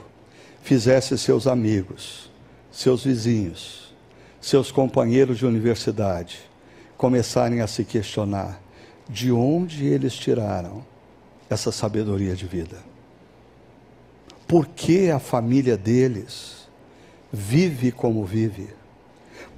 [0.62, 2.30] fizesse seus amigos,
[2.70, 3.92] seus vizinhos,
[4.40, 6.48] seus companheiros de universidade
[6.96, 8.62] começarem a se questionar
[9.08, 10.84] de onde eles tiraram
[11.48, 12.78] essa sabedoria de vida.
[14.46, 16.59] Por que a família deles
[17.32, 18.68] vive como vive.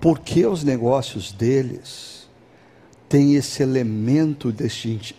[0.01, 2.29] Porque os negócios deles
[3.09, 4.53] têm esse elemento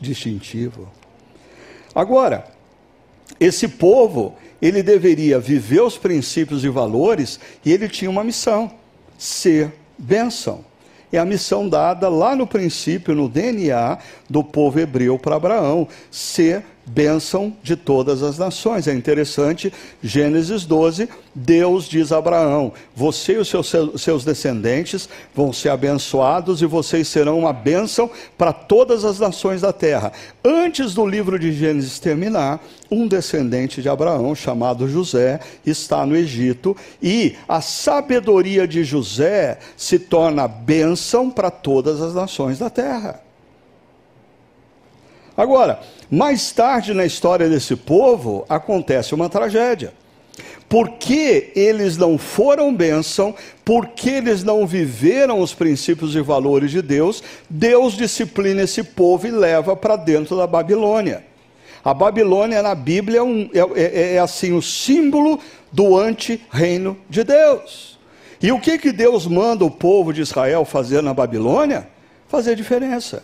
[0.01, 0.89] distintivo.
[1.93, 2.45] Agora,
[3.39, 8.71] esse povo, ele deveria viver os princípios e valores e ele tinha uma missão:
[9.17, 10.65] ser bênção.
[11.11, 16.65] É a missão dada lá no princípio, no DNA do povo hebreu para Abraão: ser
[16.85, 18.87] bênção de todas as nações.
[18.87, 25.53] É interessante, Gênesis 12, Deus diz a Abraão: Você e os seus, seus descendentes vão
[25.53, 30.11] ser abençoados e vocês serão uma bênção para todas as nações da terra.
[30.43, 36.75] Antes do livro de Gênesis terminar, um descendente de Abraão, chamado José, está no Egito
[37.01, 43.22] e a sabedoria de José se torna bênção para todas as nações da terra.
[45.35, 45.79] Agora,
[46.09, 49.93] mais tarde na história desse povo, acontece uma tragédia.
[50.69, 57.23] Porque eles não foram bênção, porque eles não viveram os princípios e valores de Deus,
[57.49, 61.23] Deus disciplina esse povo e leva para dentro da Babilônia.
[61.83, 65.39] A Babilônia na Bíblia é, um, é, é, é assim o símbolo
[65.71, 67.99] do anti-reino de Deus.
[68.41, 71.87] E o que, que Deus manda o povo de Israel fazer na Babilônia?
[72.27, 73.23] Fazer diferença.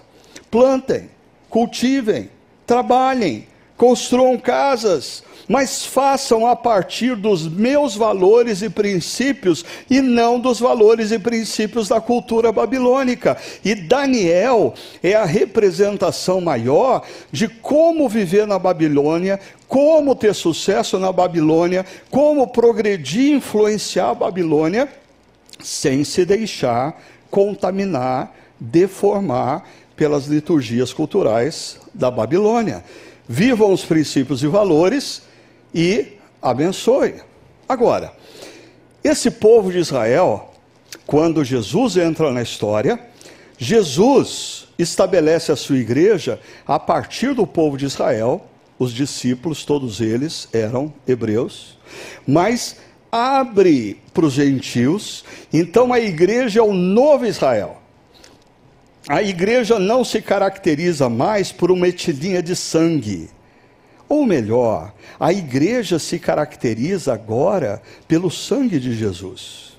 [0.52, 1.10] Plantem,
[1.50, 2.30] cultivem,
[2.66, 10.60] trabalhem, construam casas, mas façam a partir dos meus valores e princípios e não dos
[10.60, 13.36] valores e princípios da cultura babilônica.
[13.66, 21.12] E Daniel é a representação maior de como viver na Babilônia, como ter sucesso na
[21.12, 24.88] Babilônia, como progredir e influenciar a Babilônia
[25.64, 29.64] sem se deixar contaminar, deformar
[30.00, 32.86] pelas liturgias culturais da Babilônia.
[33.28, 35.24] Vivam os princípios e valores
[35.76, 37.16] e abençoe.
[37.68, 38.14] Agora,
[39.04, 40.54] esse povo de Israel,
[41.06, 42.98] quando Jesus entra na história,
[43.58, 48.48] Jesus estabelece a sua igreja a partir do povo de Israel,
[48.80, 51.78] os discípulos, todos eles eram hebreus,
[52.26, 52.78] mas
[53.12, 57.79] abre para os gentios, então a igreja é o novo Israel
[59.10, 63.28] a igreja não se caracteriza mais por uma etnia de sangue.
[64.08, 69.74] Ou melhor, a igreja se caracteriza agora pelo sangue de Jesus.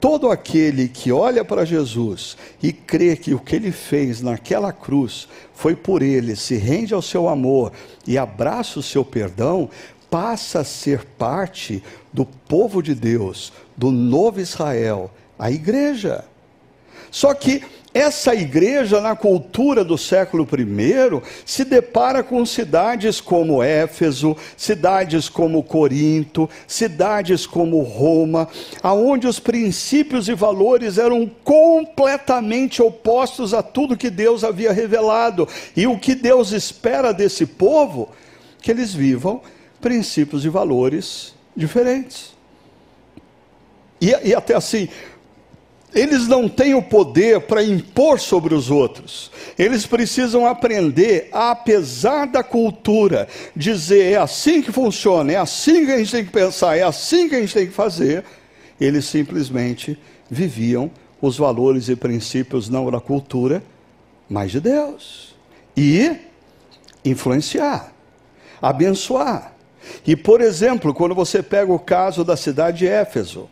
[0.00, 5.26] Todo aquele que olha para Jesus e crê que o que ele fez naquela cruz
[5.52, 7.72] foi por ele, se rende ao seu amor
[8.06, 9.68] e abraça o seu perdão,
[10.08, 16.24] passa a ser parte do povo de Deus, do novo Israel, a igreja.
[17.10, 17.64] Só que
[17.94, 25.62] essa igreja, na cultura do século I, se depara com cidades como Éfeso, cidades como
[25.62, 28.46] Corinto, cidades como Roma,
[28.82, 35.48] aonde os princípios e valores eram completamente opostos a tudo que Deus havia revelado.
[35.74, 38.10] E o que Deus espera desse povo?
[38.60, 39.40] Que eles vivam
[39.80, 42.36] princípios e valores diferentes.
[44.00, 44.88] E, e até assim,
[45.94, 49.30] eles não têm o poder para impor sobre os outros.
[49.58, 53.26] Eles precisam aprender, apesar da cultura,
[53.56, 57.28] dizer é assim que funciona, é assim que a gente tem que pensar, é assim
[57.28, 58.24] que a gente tem que fazer.
[58.80, 59.98] Eles simplesmente
[60.30, 63.62] viviam os valores e princípios não da cultura,
[64.28, 65.34] mas de Deus.
[65.76, 66.16] E
[67.04, 67.92] influenciar,
[68.60, 69.54] abençoar.
[70.06, 73.48] E, por exemplo, quando você pega o caso da cidade de Éfeso,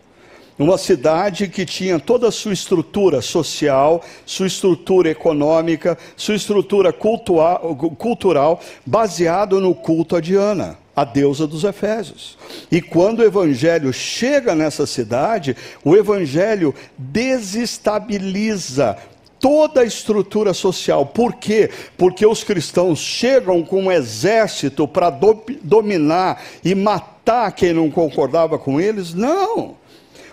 [0.59, 7.77] uma cidade que tinha toda a sua estrutura social, sua estrutura econômica, sua estrutura cultural,
[7.99, 12.39] cultural baseado no culto a Diana, a deusa dos Efésios.
[12.71, 15.55] E quando o evangelho chega nessa cidade,
[15.85, 18.97] o evangelho desestabiliza
[19.39, 21.05] toda a estrutura social.
[21.05, 21.69] Por quê?
[21.99, 28.59] Porque os cristãos chegam com um exército para do, dominar e matar quem não concordava
[28.59, 29.13] com eles?
[29.13, 29.77] Não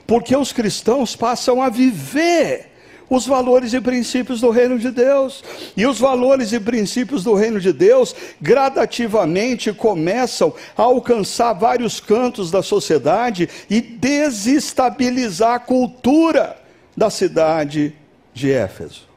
[0.05, 2.73] porque os cristãos passam a viver
[3.09, 5.43] os valores e princípios do reino de Deus.
[5.75, 12.49] E os valores e princípios do reino de Deus gradativamente começam a alcançar vários cantos
[12.49, 16.57] da sociedade e desestabilizar a cultura
[16.95, 17.95] da cidade
[18.33, 19.07] de Éfeso.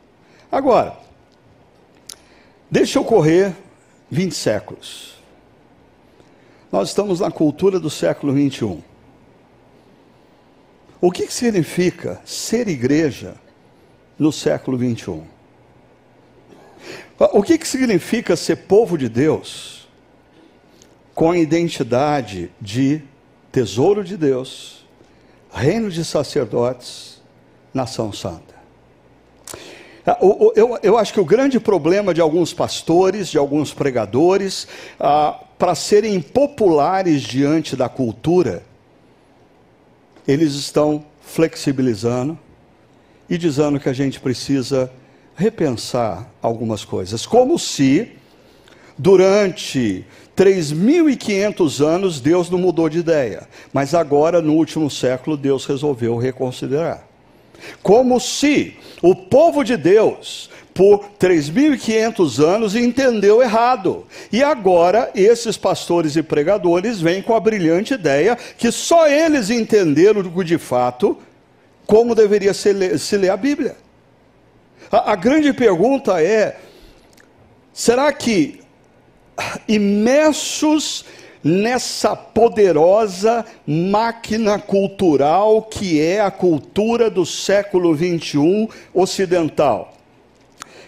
[0.51, 0.97] Agora,
[2.71, 3.55] deixa eu correr
[4.11, 5.17] 20 séculos.
[6.71, 8.83] Nós estamos na cultura do século 21.
[11.01, 13.35] O que significa ser igreja
[14.19, 15.25] no século 21?
[17.19, 19.89] O que significa ser povo de Deus
[21.15, 23.03] com a identidade de
[23.53, 24.87] tesouro de Deus,
[25.51, 27.23] reino de sacerdotes,
[27.73, 28.55] nação santa?
[30.21, 34.69] Eu, eu, eu, acho que o grande problema de alguns pastores, de alguns pregadores,
[35.01, 38.63] ah, para serem populares diante da cultura,
[40.27, 42.39] eles estão flexibilizando
[43.29, 44.91] e dizendo que a gente precisa
[45.35, 48.13] repensar algumas coisas, como se
[48.97, 50.05] durante
[50.37, 57.06] 3.500 anos Deus não mudou de ideia, mas agora no último século Deus resolveu reconsiderar.
[57.83, 64.07] Como se o povo de Deus por 3.500 anos entendeu errado.
[64.31, 70.23] E agora esses pastores e pregadores vêm com a brilhante ideia que só eles entenderam
[70.23, 71.17] de fato
[71.87, 73.77] como deveria se ler, se ler a Bíblia.
[74.91, 76.59] A, a grande pergunta é:
[77.73, 78.61] será que
[79.67, 81.05] imersos
[81.47, 89.97] nessa poderosa máquina cultural que é a cultura do século 21 ocidental?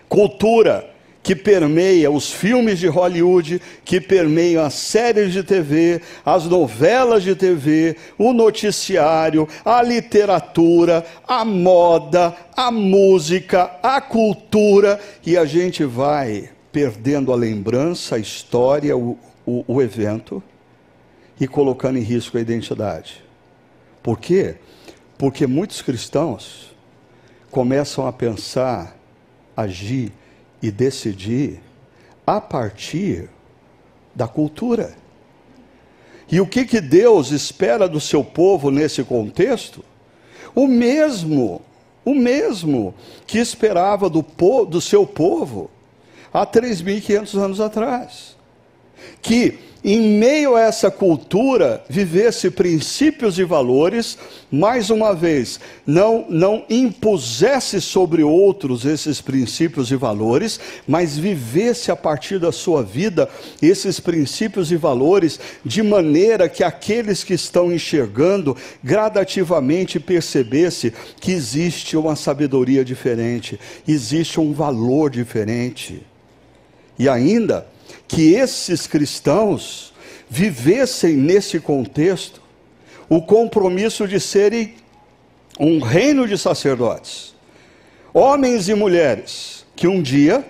[0.08, 0.88] cultura
[1.22, 7.34] que permeia os filmes de Hollywood, que permeiam as séries de TV, as novelas de
[7.34, 16.48] TV, o noticiário, a literatura, a moda, a música, a cultura, e a gente vai
[16.72, 20.42] perdendo a lembrança, a história, o, o, o evento,
[21.40, 23.24] e colocando em risco a identidade.
[24.02, 24.56] Por quê?
[25.16, 26.76] Porque muitos cristãos
[27.50, 28.94] começam a pensar,
[29.56, 30.12] agir
[30.60, 31.60] e decidir
[32.26, 33.30] a partir
[34.14, 34.94] da cultura.
[36.30, 39.82] E o que, que Deus espera do seu povo nesse contexto?
[40.54, 41.62] O mesmo,
[42.04, 42.94] o mesmo
[43.26, 44.22] que esperava do,
[44.68, 45.70] do seu povo
[46.32, 48.37] há 3.500 anos atrás.
[49.20, 54.18] Que em meio a essa cultura, vivesse princípios e valores,
[54.50, 61.96] mais uma vez, não, não impusesse sobre outros esses princípios e valores, mas vivesse a
[61.96, 63.28] partir da sua vida
[63.62, 71.96] esses princípios e valores, de maneira que aqueles que estão enxergando gradativamente percebesse que existe
[71.96, 76.02] uma sabedoria diferente, existe um valor diferente.
[76.98, 77.64] E ainda,
[78.06, 79.92] que esses cristãos
[80.28, 82.42] vivessem nesse contexto
[83.08, 84.74] o compromisso de serem
[85.58, 87.34] um reino de sacerdotes,
[88.12, 90.44] homens e mulheres que um dia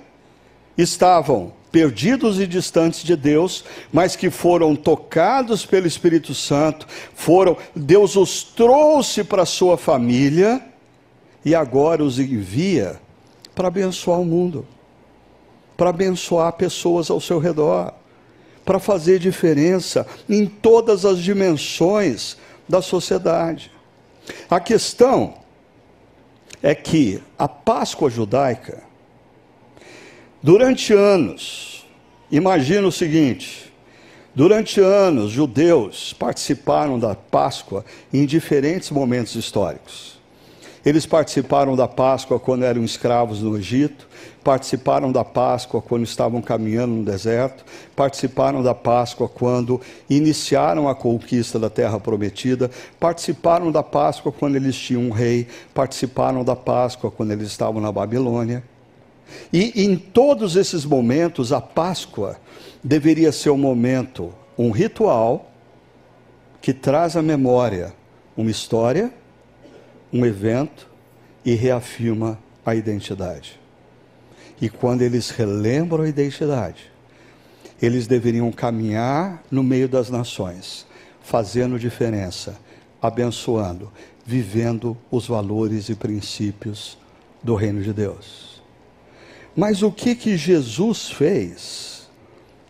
[0.76, 8.16] estavam perdidos e distantes de Deus, mas que foram tocados pelo Espírito Santo, foram Deus
[8.16, 10.62] os trouxe para sua família
[11.44, 13.00] e agora os envia
[13.54, 14.66] para abençoar o mundo
[15.78, 17.94] para abençoar pessoas ao seu redor,
[18.64, 22.36] para fazer diferença em todas as dimensões
[22.68, 23.70] da sociedade.
[24.50, 25.34] A questão
[26.60, 28.82] é que a Páscoa judaica,
[30.42, 31.86] durante anos,
[32.28, 33.72] imagina o seguinte:
[34.34, 40.18] durante anos, judeus participaram da Páscoa em diferentes momentos históricos.
[40.84, 44.08] Eles participaram da Páscoa quando eram escravos no Egito,
[44.48, 49.78] participaram da Páscoa quando estavam caminhando no deserto, participaram da Páscoa quando
[50.08, 56.42] iniciaram a conquista da terra prometida, participaram da Páscoa quando eles tinham um rei, participaram
[56.42, 58.64] da Páscoa quando eles estavam na Babilônia.
[59.52, 62.38] E em todos esses momentos, a Páscoa
[62.82, 65.52] deveria ser um momento, um ritual
[66.62, 67.92] que traz à memória
[68.34, 69.12] uma história,
[70.10, 70.88] um evento
[71.44, 73.57] e reafirma a identidade.
[74.60, 76.90] E quando eles relembram a identidade,
[77.80, 80.86] eles deveriam caminhar no meio das nações,
[81.22, 82.58] fazendo diferença,
[83.00, 83.92] abençoando,
[84.26, 86.98] vivendo os valores e princípios
[87.42, 88.60] do reino de Deus.
[89.54, 92.08] Mas o que que Jesus fez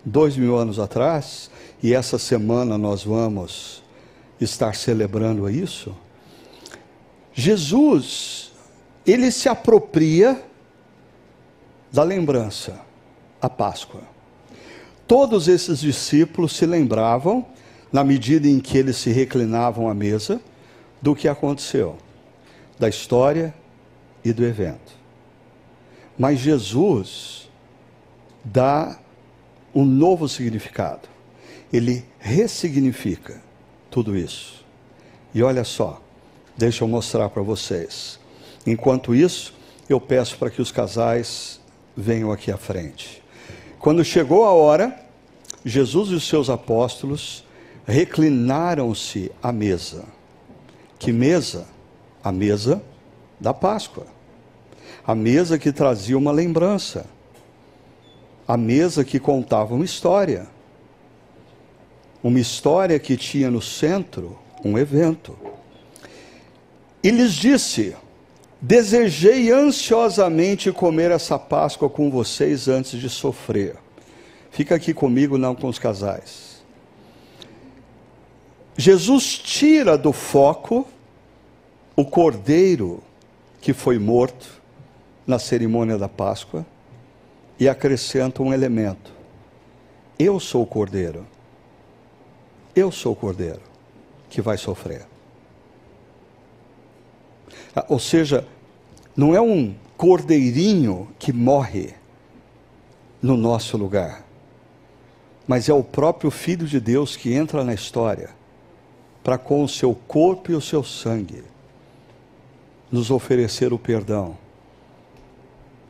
[0.04, 1.50] dois mil anos atrás,
[1.82, 3.82] e essa semana nós vamos
[4.40, 5.94] estar celebrando isso?
[7.32, 8.52] Jesus,
[9.06, 10.42] ele se apropria
[11.92, 12.80] da lembrança,
[13.40, 14.02] a Páscoa.
[15.06, 17.46] Todos esses discípulos se lembravam,
[17.90, 20.40] na medida em que eles se reclinavam à mesa,
[21.00, 21.96] do que aconteceu,
[22.78, 23.54] da história
[24.24, 24.92] e do evento.
[26.18, 27.48] Mas Jesus
[28.44, 28.98] dá
[29.74, 31.08] um novo significado.
[31.72, 33.40] Ele ressignifica
[33.90, 34.64] tudo isso.
[35.34, 36.02] E olha só,
[36.56, 38.18] deixa eu mostrar para vocês.
[38.66, 39.54] Enquanto isso,
[39.88, 41.57] eu peço para que os casais
[42.00, 43.20] venham aqui à frente.
[43.80, 44.96] Quando chegou a hora,
[45.64, 47.44] Jesus e os seus apóstolos
[47.84, 50.04] reclinaram-se à mesa.
[50.96, 51.66] Que mesa?
[52.22, 52.80] A mesa
[53.40, 54.06] da Páscoa.
[55.04, 57.04] A mesa que trazia uma lembrança.
[58.46, 60.46] A mesa que contava uma história.
[62.22, 65.36] Uma história que tinha no centro um evento.
[67.02, 67.96] E lhes disse:
[68.60, 73.76] Desejei ansiosamente comer essa Páscoa com vocês antes de sofrer.
[74.50, 76.62] Fica aqui comigo, não com os casais.
[78.76, 80.86] Jesus tira do foco
[81.94, 83.02] o cordeiro
[83.60, 84.48] que foi morto
[85.26, 86.64] na cerimônia da Páscoa
[87.58, 89.12] e acrescenta um elemento:
[90.18, 91.26] Eu sou o cordeiro.
[92.74, 93.60] Eu sou o cordeiro
[94.30, 95.07] que vai sofrer.
[97.74, 98.46] Ah, ou seja,
[99.16, 101.94] não é um cordeirinho que morre
[103.20, 104.24] no nosso lugar,
[105.46, 108.30] mas é o próprio Filho de Deus que entra na história
[109.24, 111.42] para, com o seu corpo e o seu sangue,
[112.90, 114.36] nos oferecer o perdão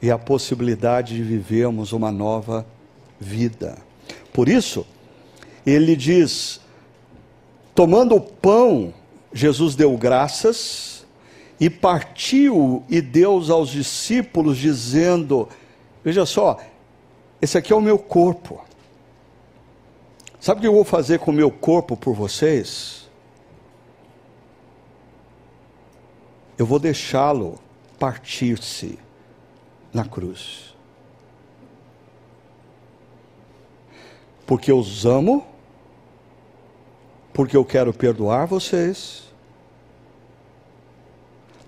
[0.01, 2.67] e a possibilidade de vivermos uma nova
[3.21, 3.77] vida.
[4.33, 4.87] Por isso,
[5.67, 6.61] ele diz:
[7.75, 8.95] tomando o pão,
[9.33, 10.98] Jesus deu graças
[11.61, 15.49] e partiu e deu aos discípulos, dizendo:
[16.05, 16.59] Veja só,
[17.41, 18.65] esse aqui é o meu corpo.
[20.41, 23.09] Sabe o que eu vou fazer com o meu corpo por vocês?
[26.57, 27.59] Eu vou deixá-lo
[27.99, 28.99] partir-se
[29.93, 30.75] na cruz.
[34.47, 35.47] Porque eu os amo,
[37.33, 39.28] porque eu quero perdoar vocês,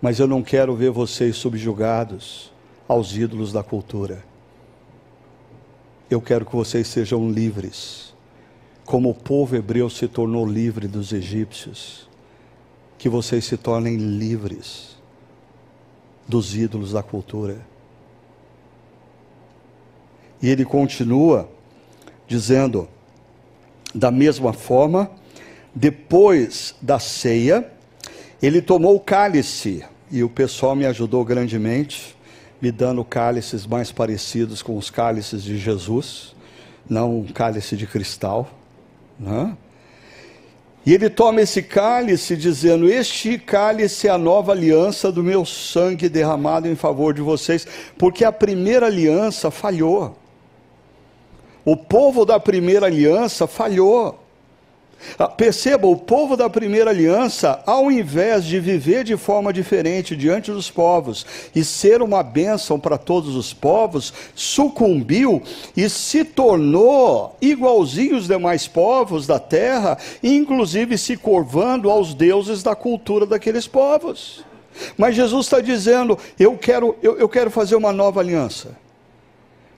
[0.00, 2.50] mas eu não quero ver vocês subjugados
[2.88, 4.24] aos ídolos da cultura.
[6.08, 8.14] Eu quero que vocês sejam livres,
[8.84, 12.08] como o povo hebreu se tornou livre dos egípcios,
[12.98, 14.96] que vocês se tornem livres
[16.26, 17.58] dos ídolos da cultura.
[20.42, 21.48] E ele continua
[22.26, 22.88] dizendo,
[23.94, 25.10] da mesma forma,
[25.74, 27.70] depois da ceia,
[28.46, 32.16] ele tomou o cálice, e o pessoal me ajudou grandemente,
[32.60, 36.34] me dando cálices mais parecidos com os cálices de Jesus,
[36.88, 38.50] não um cálice de cristal.
[39.18, 39.56] Né?
[40.84, 46.08] E ele toma esse cálice, dizendo: Este cálice é a nova aliança do meu sangue
[46.08, 47.66] derramado em favor de vocês,
[47.98, 50.16] porque a primeira aliança falhou.
[51.64, 54.18] O povo da primeira aliança falhou.
[55.18, 60.50] Ah, perceba, o povo da primeira aliança, ao invés de viver de forma diferente diante
[60.50, 65.42] dos povos e ser uma bênção para todos os povos, sucumbiu
[65.76, 72.74] e se tornou igualzinho os demais povos da terra, inclusive se curvando aos deuses da
[72.74, 74.44] cultura daqueles povos.
[74.96, 78.76] Mas Jesus está dizendo: eu quero, eu, eu quero fazer uma nova aliança.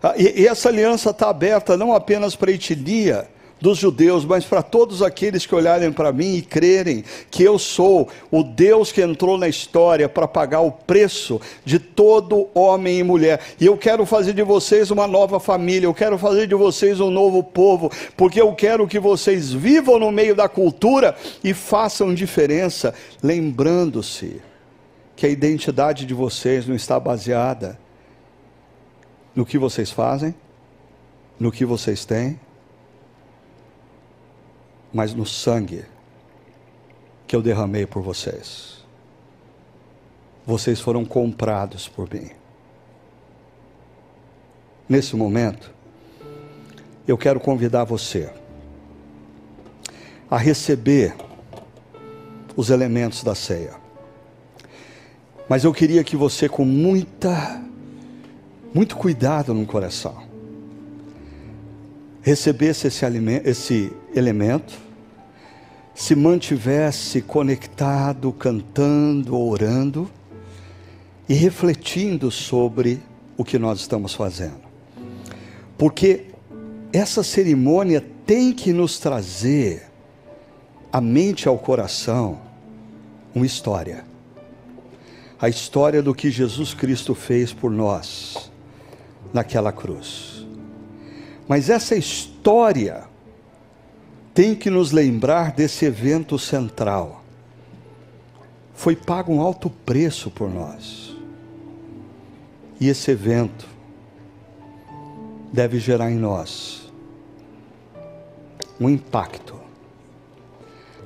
[0.03, 3.29] Ah, e, essa aliança está aberta não apenas para a etnia,
[3.63, 8.09] dos judeus, mas para todos aqueles que olharem para mim e crerem que eu sou
[8.29, 13.41] o Deus que entrou na história para pagar o preço de todo homem e mulher.
[13.61, 17.09] E eu quero fazer de vocês uma nova família, eu quero fazer de vocês um
[17.09, 22.93] novo povo, porque eu quero que vocês vivam no meio da cultura e façam diferença,
[23.23, 24.43] lembrando-se
[25.15, 27.79] que a identidade de vocês não está baseada
[29.37, 30.35] no que vocês fazem,
[31.39, 32.41] no que vocês têm
[34.93, 35.85] mas no sangue
[37.27, 38.85] que eu derramei por vocês.
[40.47, 42.31] Vocês foram comprados por mim.
[44.89, 45.73] Nesse momento,
[47.07, 48.31] eu quero convidar você
[50.31, 51.15] a receber
[52.57, 53.75] os elementos da ceia.
[55.49, 57.63] Mas eu queria que você, com muita,
[58.75, 60.32] muito cuidado no coração,
[62.23, 64.79] recebesse esse, alimento, esse elemento,
[65.95, 70.09] se mantivesse conectado, cantando, orando
[71.29, 73.01] e refletindo sobre
[73.37, 74.63] o que nós estamos fazendo.
[75.77, 76.27] Porque
[76.93, 79.91] essa cerimônia tem que nos trazer
[80.93, 82.41] à mente ao coração
[83.35, 84.05] uma história.
[85.41, 88.51] A história do que Jesus Cristo fez por nós
[89.33, 90.42] naquela cruz.
[91.49, 93.05] Mas essa história
[94.35, 97.23] tem que nos lembrar desse evento central.
[98.75, 101.15] Foi pago um alto preço por nós.
[102.81, 103.67] E esse evento
[105.53, 106.83] deve gerar em nós
[108.81, 109.55] um impacto,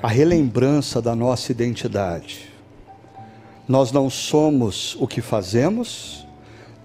[0.02, 2.50] a relembrança da nossa identidade.
[3.68, 6.26] Nós não somos o que fazemos,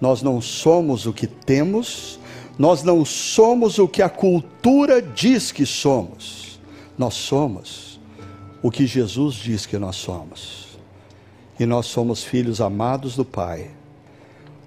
[0.00, 2.18] nós não somos o que temos,
[2.58, 6.60] nós não somos o que a cultura diz que somos.
[6.98, 8.00] Nós somos
[8.62, 10.78] o que Jesus diz que nós somos.
[11.58, 13.70] E nós somos filhos amados do Pai,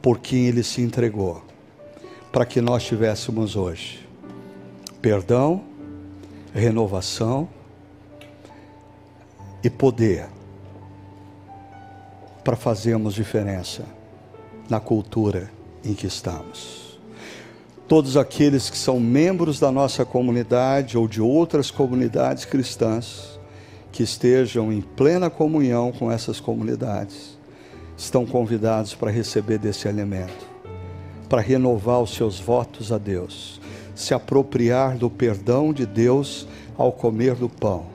[0.01, 1.43] por quem Ele se entregou,
[2.31, 4.05] para que nós tivéssemos hoje
[5.01, 5.63] perdão,
[6.51, 7.47] renovação
[9.63, 10.27] e poder
[12.43, 13.85] para fazermos diferença
[14.67, 15.51] na cultura
[15.83, 16.84] em que estamos
[17.87, 23.39] todos aqueles que são membros da nossa comunidade ou de outras comunidades cristãs
[23.91, 27.37] que estejam em plena comunhão com essas comunidades,
[27.95, 30.45] estão convidados para receber desse alimento,
[31.29, 33.61] para renovar os seus votos a Deus,
[33.93, 37.85] se apropriar do perdão de Deus ao comer do pão,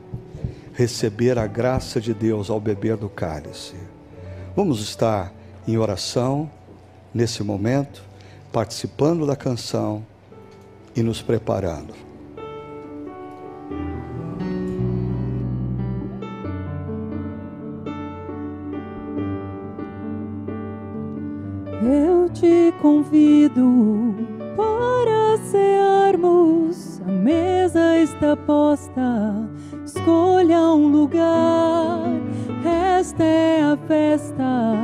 [0.72, 3.74] receber a graça de Deus ao beber do cálice.
[4.56, 5.34] Vamos estar
[5.68, 6.50] em oração
[7.12, 8.09] nesse momento
[8.52, 10.04] participando da canção
[10.94, 11.94] e nos preparando.
[21.82, 24.14] Eu te convido
[24.56, 29.48] para cearmos, a mesa está posta,
[29.84, 32.04] escolha um lugar.
[32.98, 34.79] Esta é a festa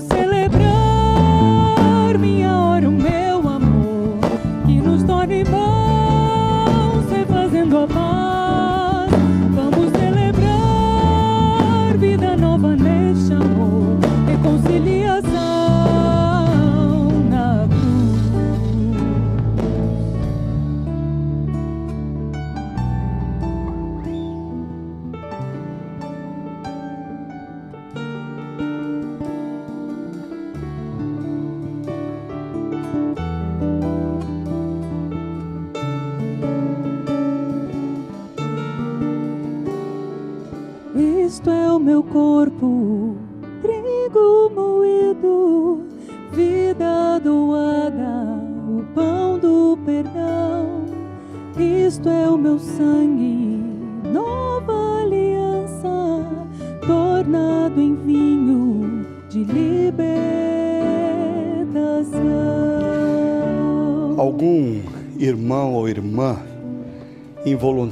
[0.00, 0.27] Vamos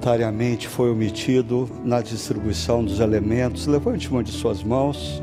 [0.07, 5.21] involuntariamente foi omitido na distribuição dos elementos, levante uma de suas mãos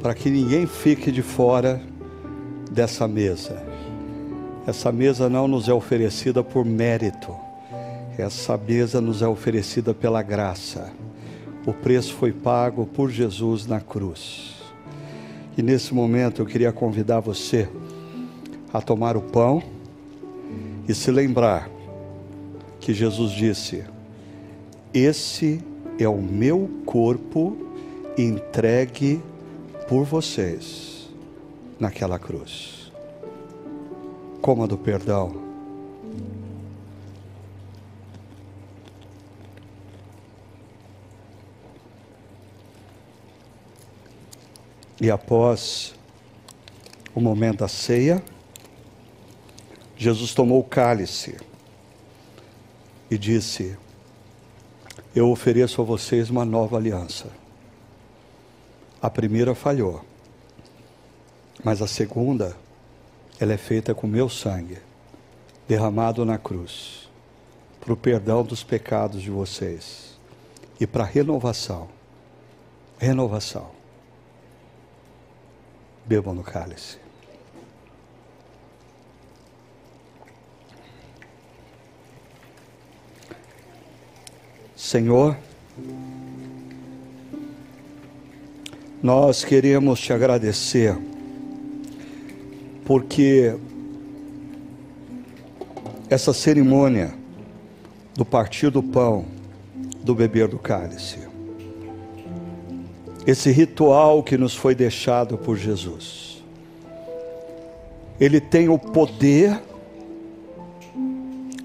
[0.00, 1.82] para que ninguém fique de fora
[2.70, 3.60] dessa mesa.
[4.64, 7.34] Essa mesa não nos é oferecida por mérito,
[8.16, 10.92] essa mesa nos é oferecida pela graça.
[11.66, 14.54] O preço foi pago por Jesus na cruz.
[15.58, 17.68] E nesse momento eu queria convidar você
[18.72, 19.60] a tomar o pão
[20.88, 21.75] e se lembrar
[22.86, 23.84] que Jesus disse:
[24.94, 25.60] Esse
[25.98, 27.56] é o meu corpo
[28.16, 29.20] entregue
[29.88, 31.10] por vocês
[31.80, 32.92] naquela cruz.
[34.40, 35.34] Coma do perdão.
[45.00, 45.92] E após
[47.12, 48.22] o momento da ceia,
[49.96, 51.34] Jesus tomou o cálice
[53.10, 53.76] e disse:
[55.14, 57.30] Eu ofereço a vocês uma nova aliança.
[59.00, 60.04] A primeira falhou,
[61.62, 62.56] mas a segunda,
[63.38, 64.78] ela é feita com meu sangue,
[65.68, 67.08] derramado na cruz,
[67.80, 70.18] para o perdão dos pecados de vocês
[70.80, 71.88] e para renovação.
[72.98, 73.70] Renovação.
[76.06, 77.05] Bebam no cálice.
[84.86, 85.36] Senhor,
[89.02, 90.96] nós queremos te agradecer,
[92.84, 93.56] porque
[96.08, 97.12] essa cerimônia
[98.14, 99.24] do partir do pão,
[100.04, 101.18] do beber do cálice.
[103.26, 106.44] Esse ritual que nos foi deixado por Jesus.
[108.20, 109.60] Ele tem o poder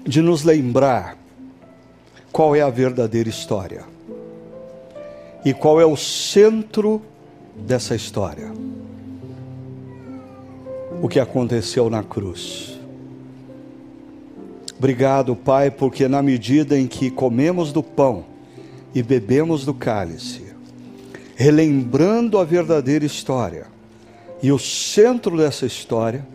[0.04, 1.21] de nos lembrar
[2.32, 3.84] qual é a verdadeira história
[5.44, 7.02] e qual é o centro
[7.54, 8.50] dessa história.
[11.02, 12.78] O que aconteceu na cruz.
[14.78, 18.24] Obrigado, Pai, porque na medida em que comemos do pão
[18.94, 20.54] e bebemos do cálice,
[21.36, 23.66] relembrando a verdadeira história,
[24.42, 26.26] e o centro dessa história,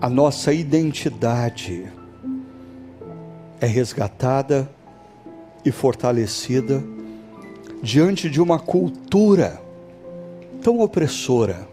[0.00, 1.88] a nossa identidade
[3.60, 4.70] é resgatada
[5.64, 6.82] e fortalecida
[7.82, 9.60] diante de uma cultura
[10.62, 11.68] tão opressora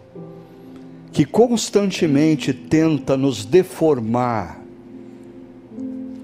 [1.12, 4.60] que constantemente tenta nos deformar,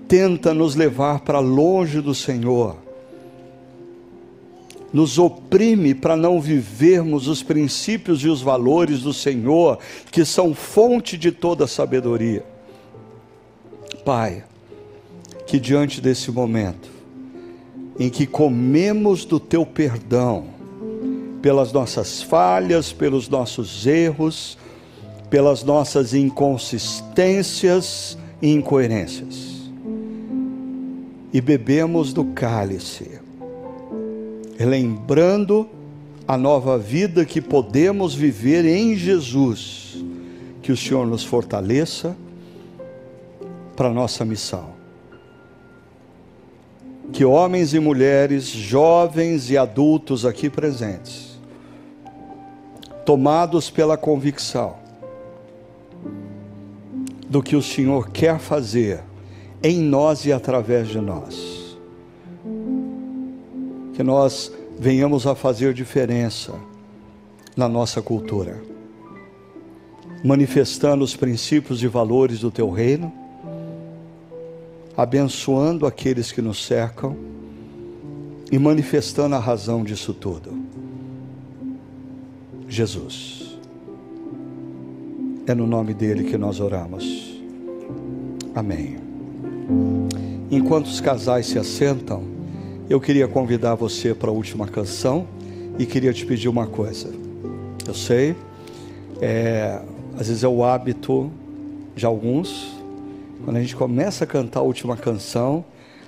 [0.07, 2.77] tenta nos levar para longe do Senhor,
[4.93, 9.79] nos oprime para não vivermos os princípios e os valores do Senhor,
[10.13, 12.45] que são fonte de toda sabedoria.
[14.05, 14.45] Pai,
[15.55, 16.91] que diante desse momento,
[17.97, 20.47] em que comemos do teu perdão,
[21.41, 24.59] pelas nossas falhas, pelos nossos erros,
[25.31, 29.71] pelas nossas inconsistências e incoerências.
[31.33, 33.21] E bebemos do cálice,
[34.59, 35.69] lembrando
[36.27, 40.05] a nova vida que podemos viver em Jesus.
[40.61, 42.17] Que o Senhor nos fortaleça
[43.77, 44.74] para a nossa missão
[47.13, 51.39] que homens e mulheres, jovens e adultos aqui presentes,
[53.05, 54.77] tomados pela convicção
[57.29, 59.03] do que o Senhor quer fazer
[59.63, 61.77] em nós e através de nós,
[63.95, 66.53] que nós venhamos a fazer diferença
[67.57, 68.63] na nossa cultura,
[70.25, 73.24] manifestando os princípios e valores do teu reino
[74.97, 77.17] abençoando aqueles que nos cercam
[78.51, 80.53] e manifestando a razão disso tudo.
[82.69, 83.59] Jesus.
[85.47, 87.41] É no nome dele que nós oramos.
[88.55, 88.97] Amém.
[90.51, 92.23] Enquanto os casais se assentam,
[92.89, 95.27] eu queria convidar você para a última canção
[95.79, 97.11] e queria te pedir uma coisa.
[97.87, 98.37] Eu sei,
[99.21, 99.81] é,
[100.19, 101.31] às vezes é o hábito
[101.97, 102.74] de alguns,
[103.45, 105.65] quando a gente começa a cantar a última canção,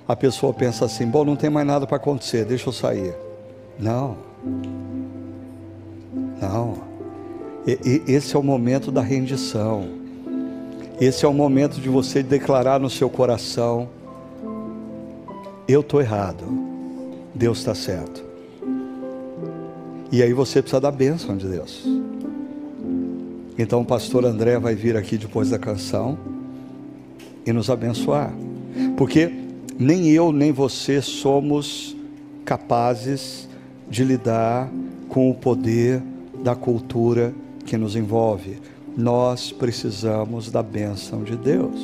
[0.07, 3.13] a pessoa pensa assim: bom, não tem mais nada para acontecer, deixa eu sair.
[3.79, 4.17] Não.
[6.41, 6.75] Não.
[7.65, 9.87] E, e, esse é o momento da rendição.
[10.99, 13.87] Esse é o momento de você declarar no seu coração:
[15.67, 16.43] eu estou errado,
[17.35, 18.25] Deus está certo.
[20.11, 21.85] E aí você precisa da bênção de Deus.
[23.59, 26.17] Então o pastor André vai vir aqui depois da canção
[27.47, 28.31] e nos abençoar.
[28.97, 29.31] Porque
[29.79, 31.95] nem eu nem você somos
[32.43, 33.47] capazes
[33.89, 34.69] de lidar
[35.07, 36.03] com o poder
[36.43, 37.33] da cultura
[37.65, 38.59] que nos envolve.
[38.95, 41.79] Nós precisamos da bênção de Deus.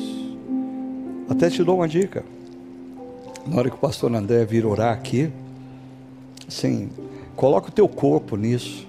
[1.28, 2.22] Até te dou uma dica.
[3.46, 5.30] Na hora que o pastor André vir orar aqui,
[6.48, 6.90] sim,
[7.34, 8.86] coloca o teu corpo nisso.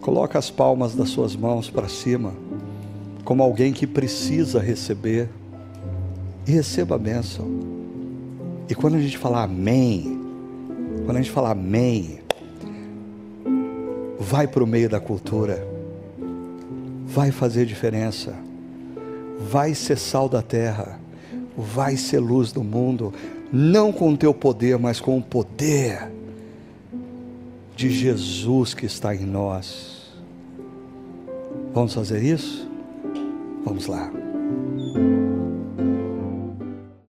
[0.00, 2.32] Coloca as palmas das suas mãos para cima
[3.26, 5.28] como alguém que precisa receber
[6.46, 7.44] e receba a bênção.
[8.68, 10.20] E quando a gente falar amém,
[11.04, 12.20] quando a gente falar amém,
[14.20, 15.66] vai para o meio da cultura,
[17.04, 18.32] vai fazer diferença,
[19.40, 21.00] vai ser sal da terra,
[21.56, 23.12] vai ser luz do mundo,
[23.52, 26.12] não com o teu poder, mas com o poder
[27.74, 30.12] de Jesus que está em nós.
[31.74, 32.75] Vamos fazer isso?
[33.66, 34.08] Vamos lá.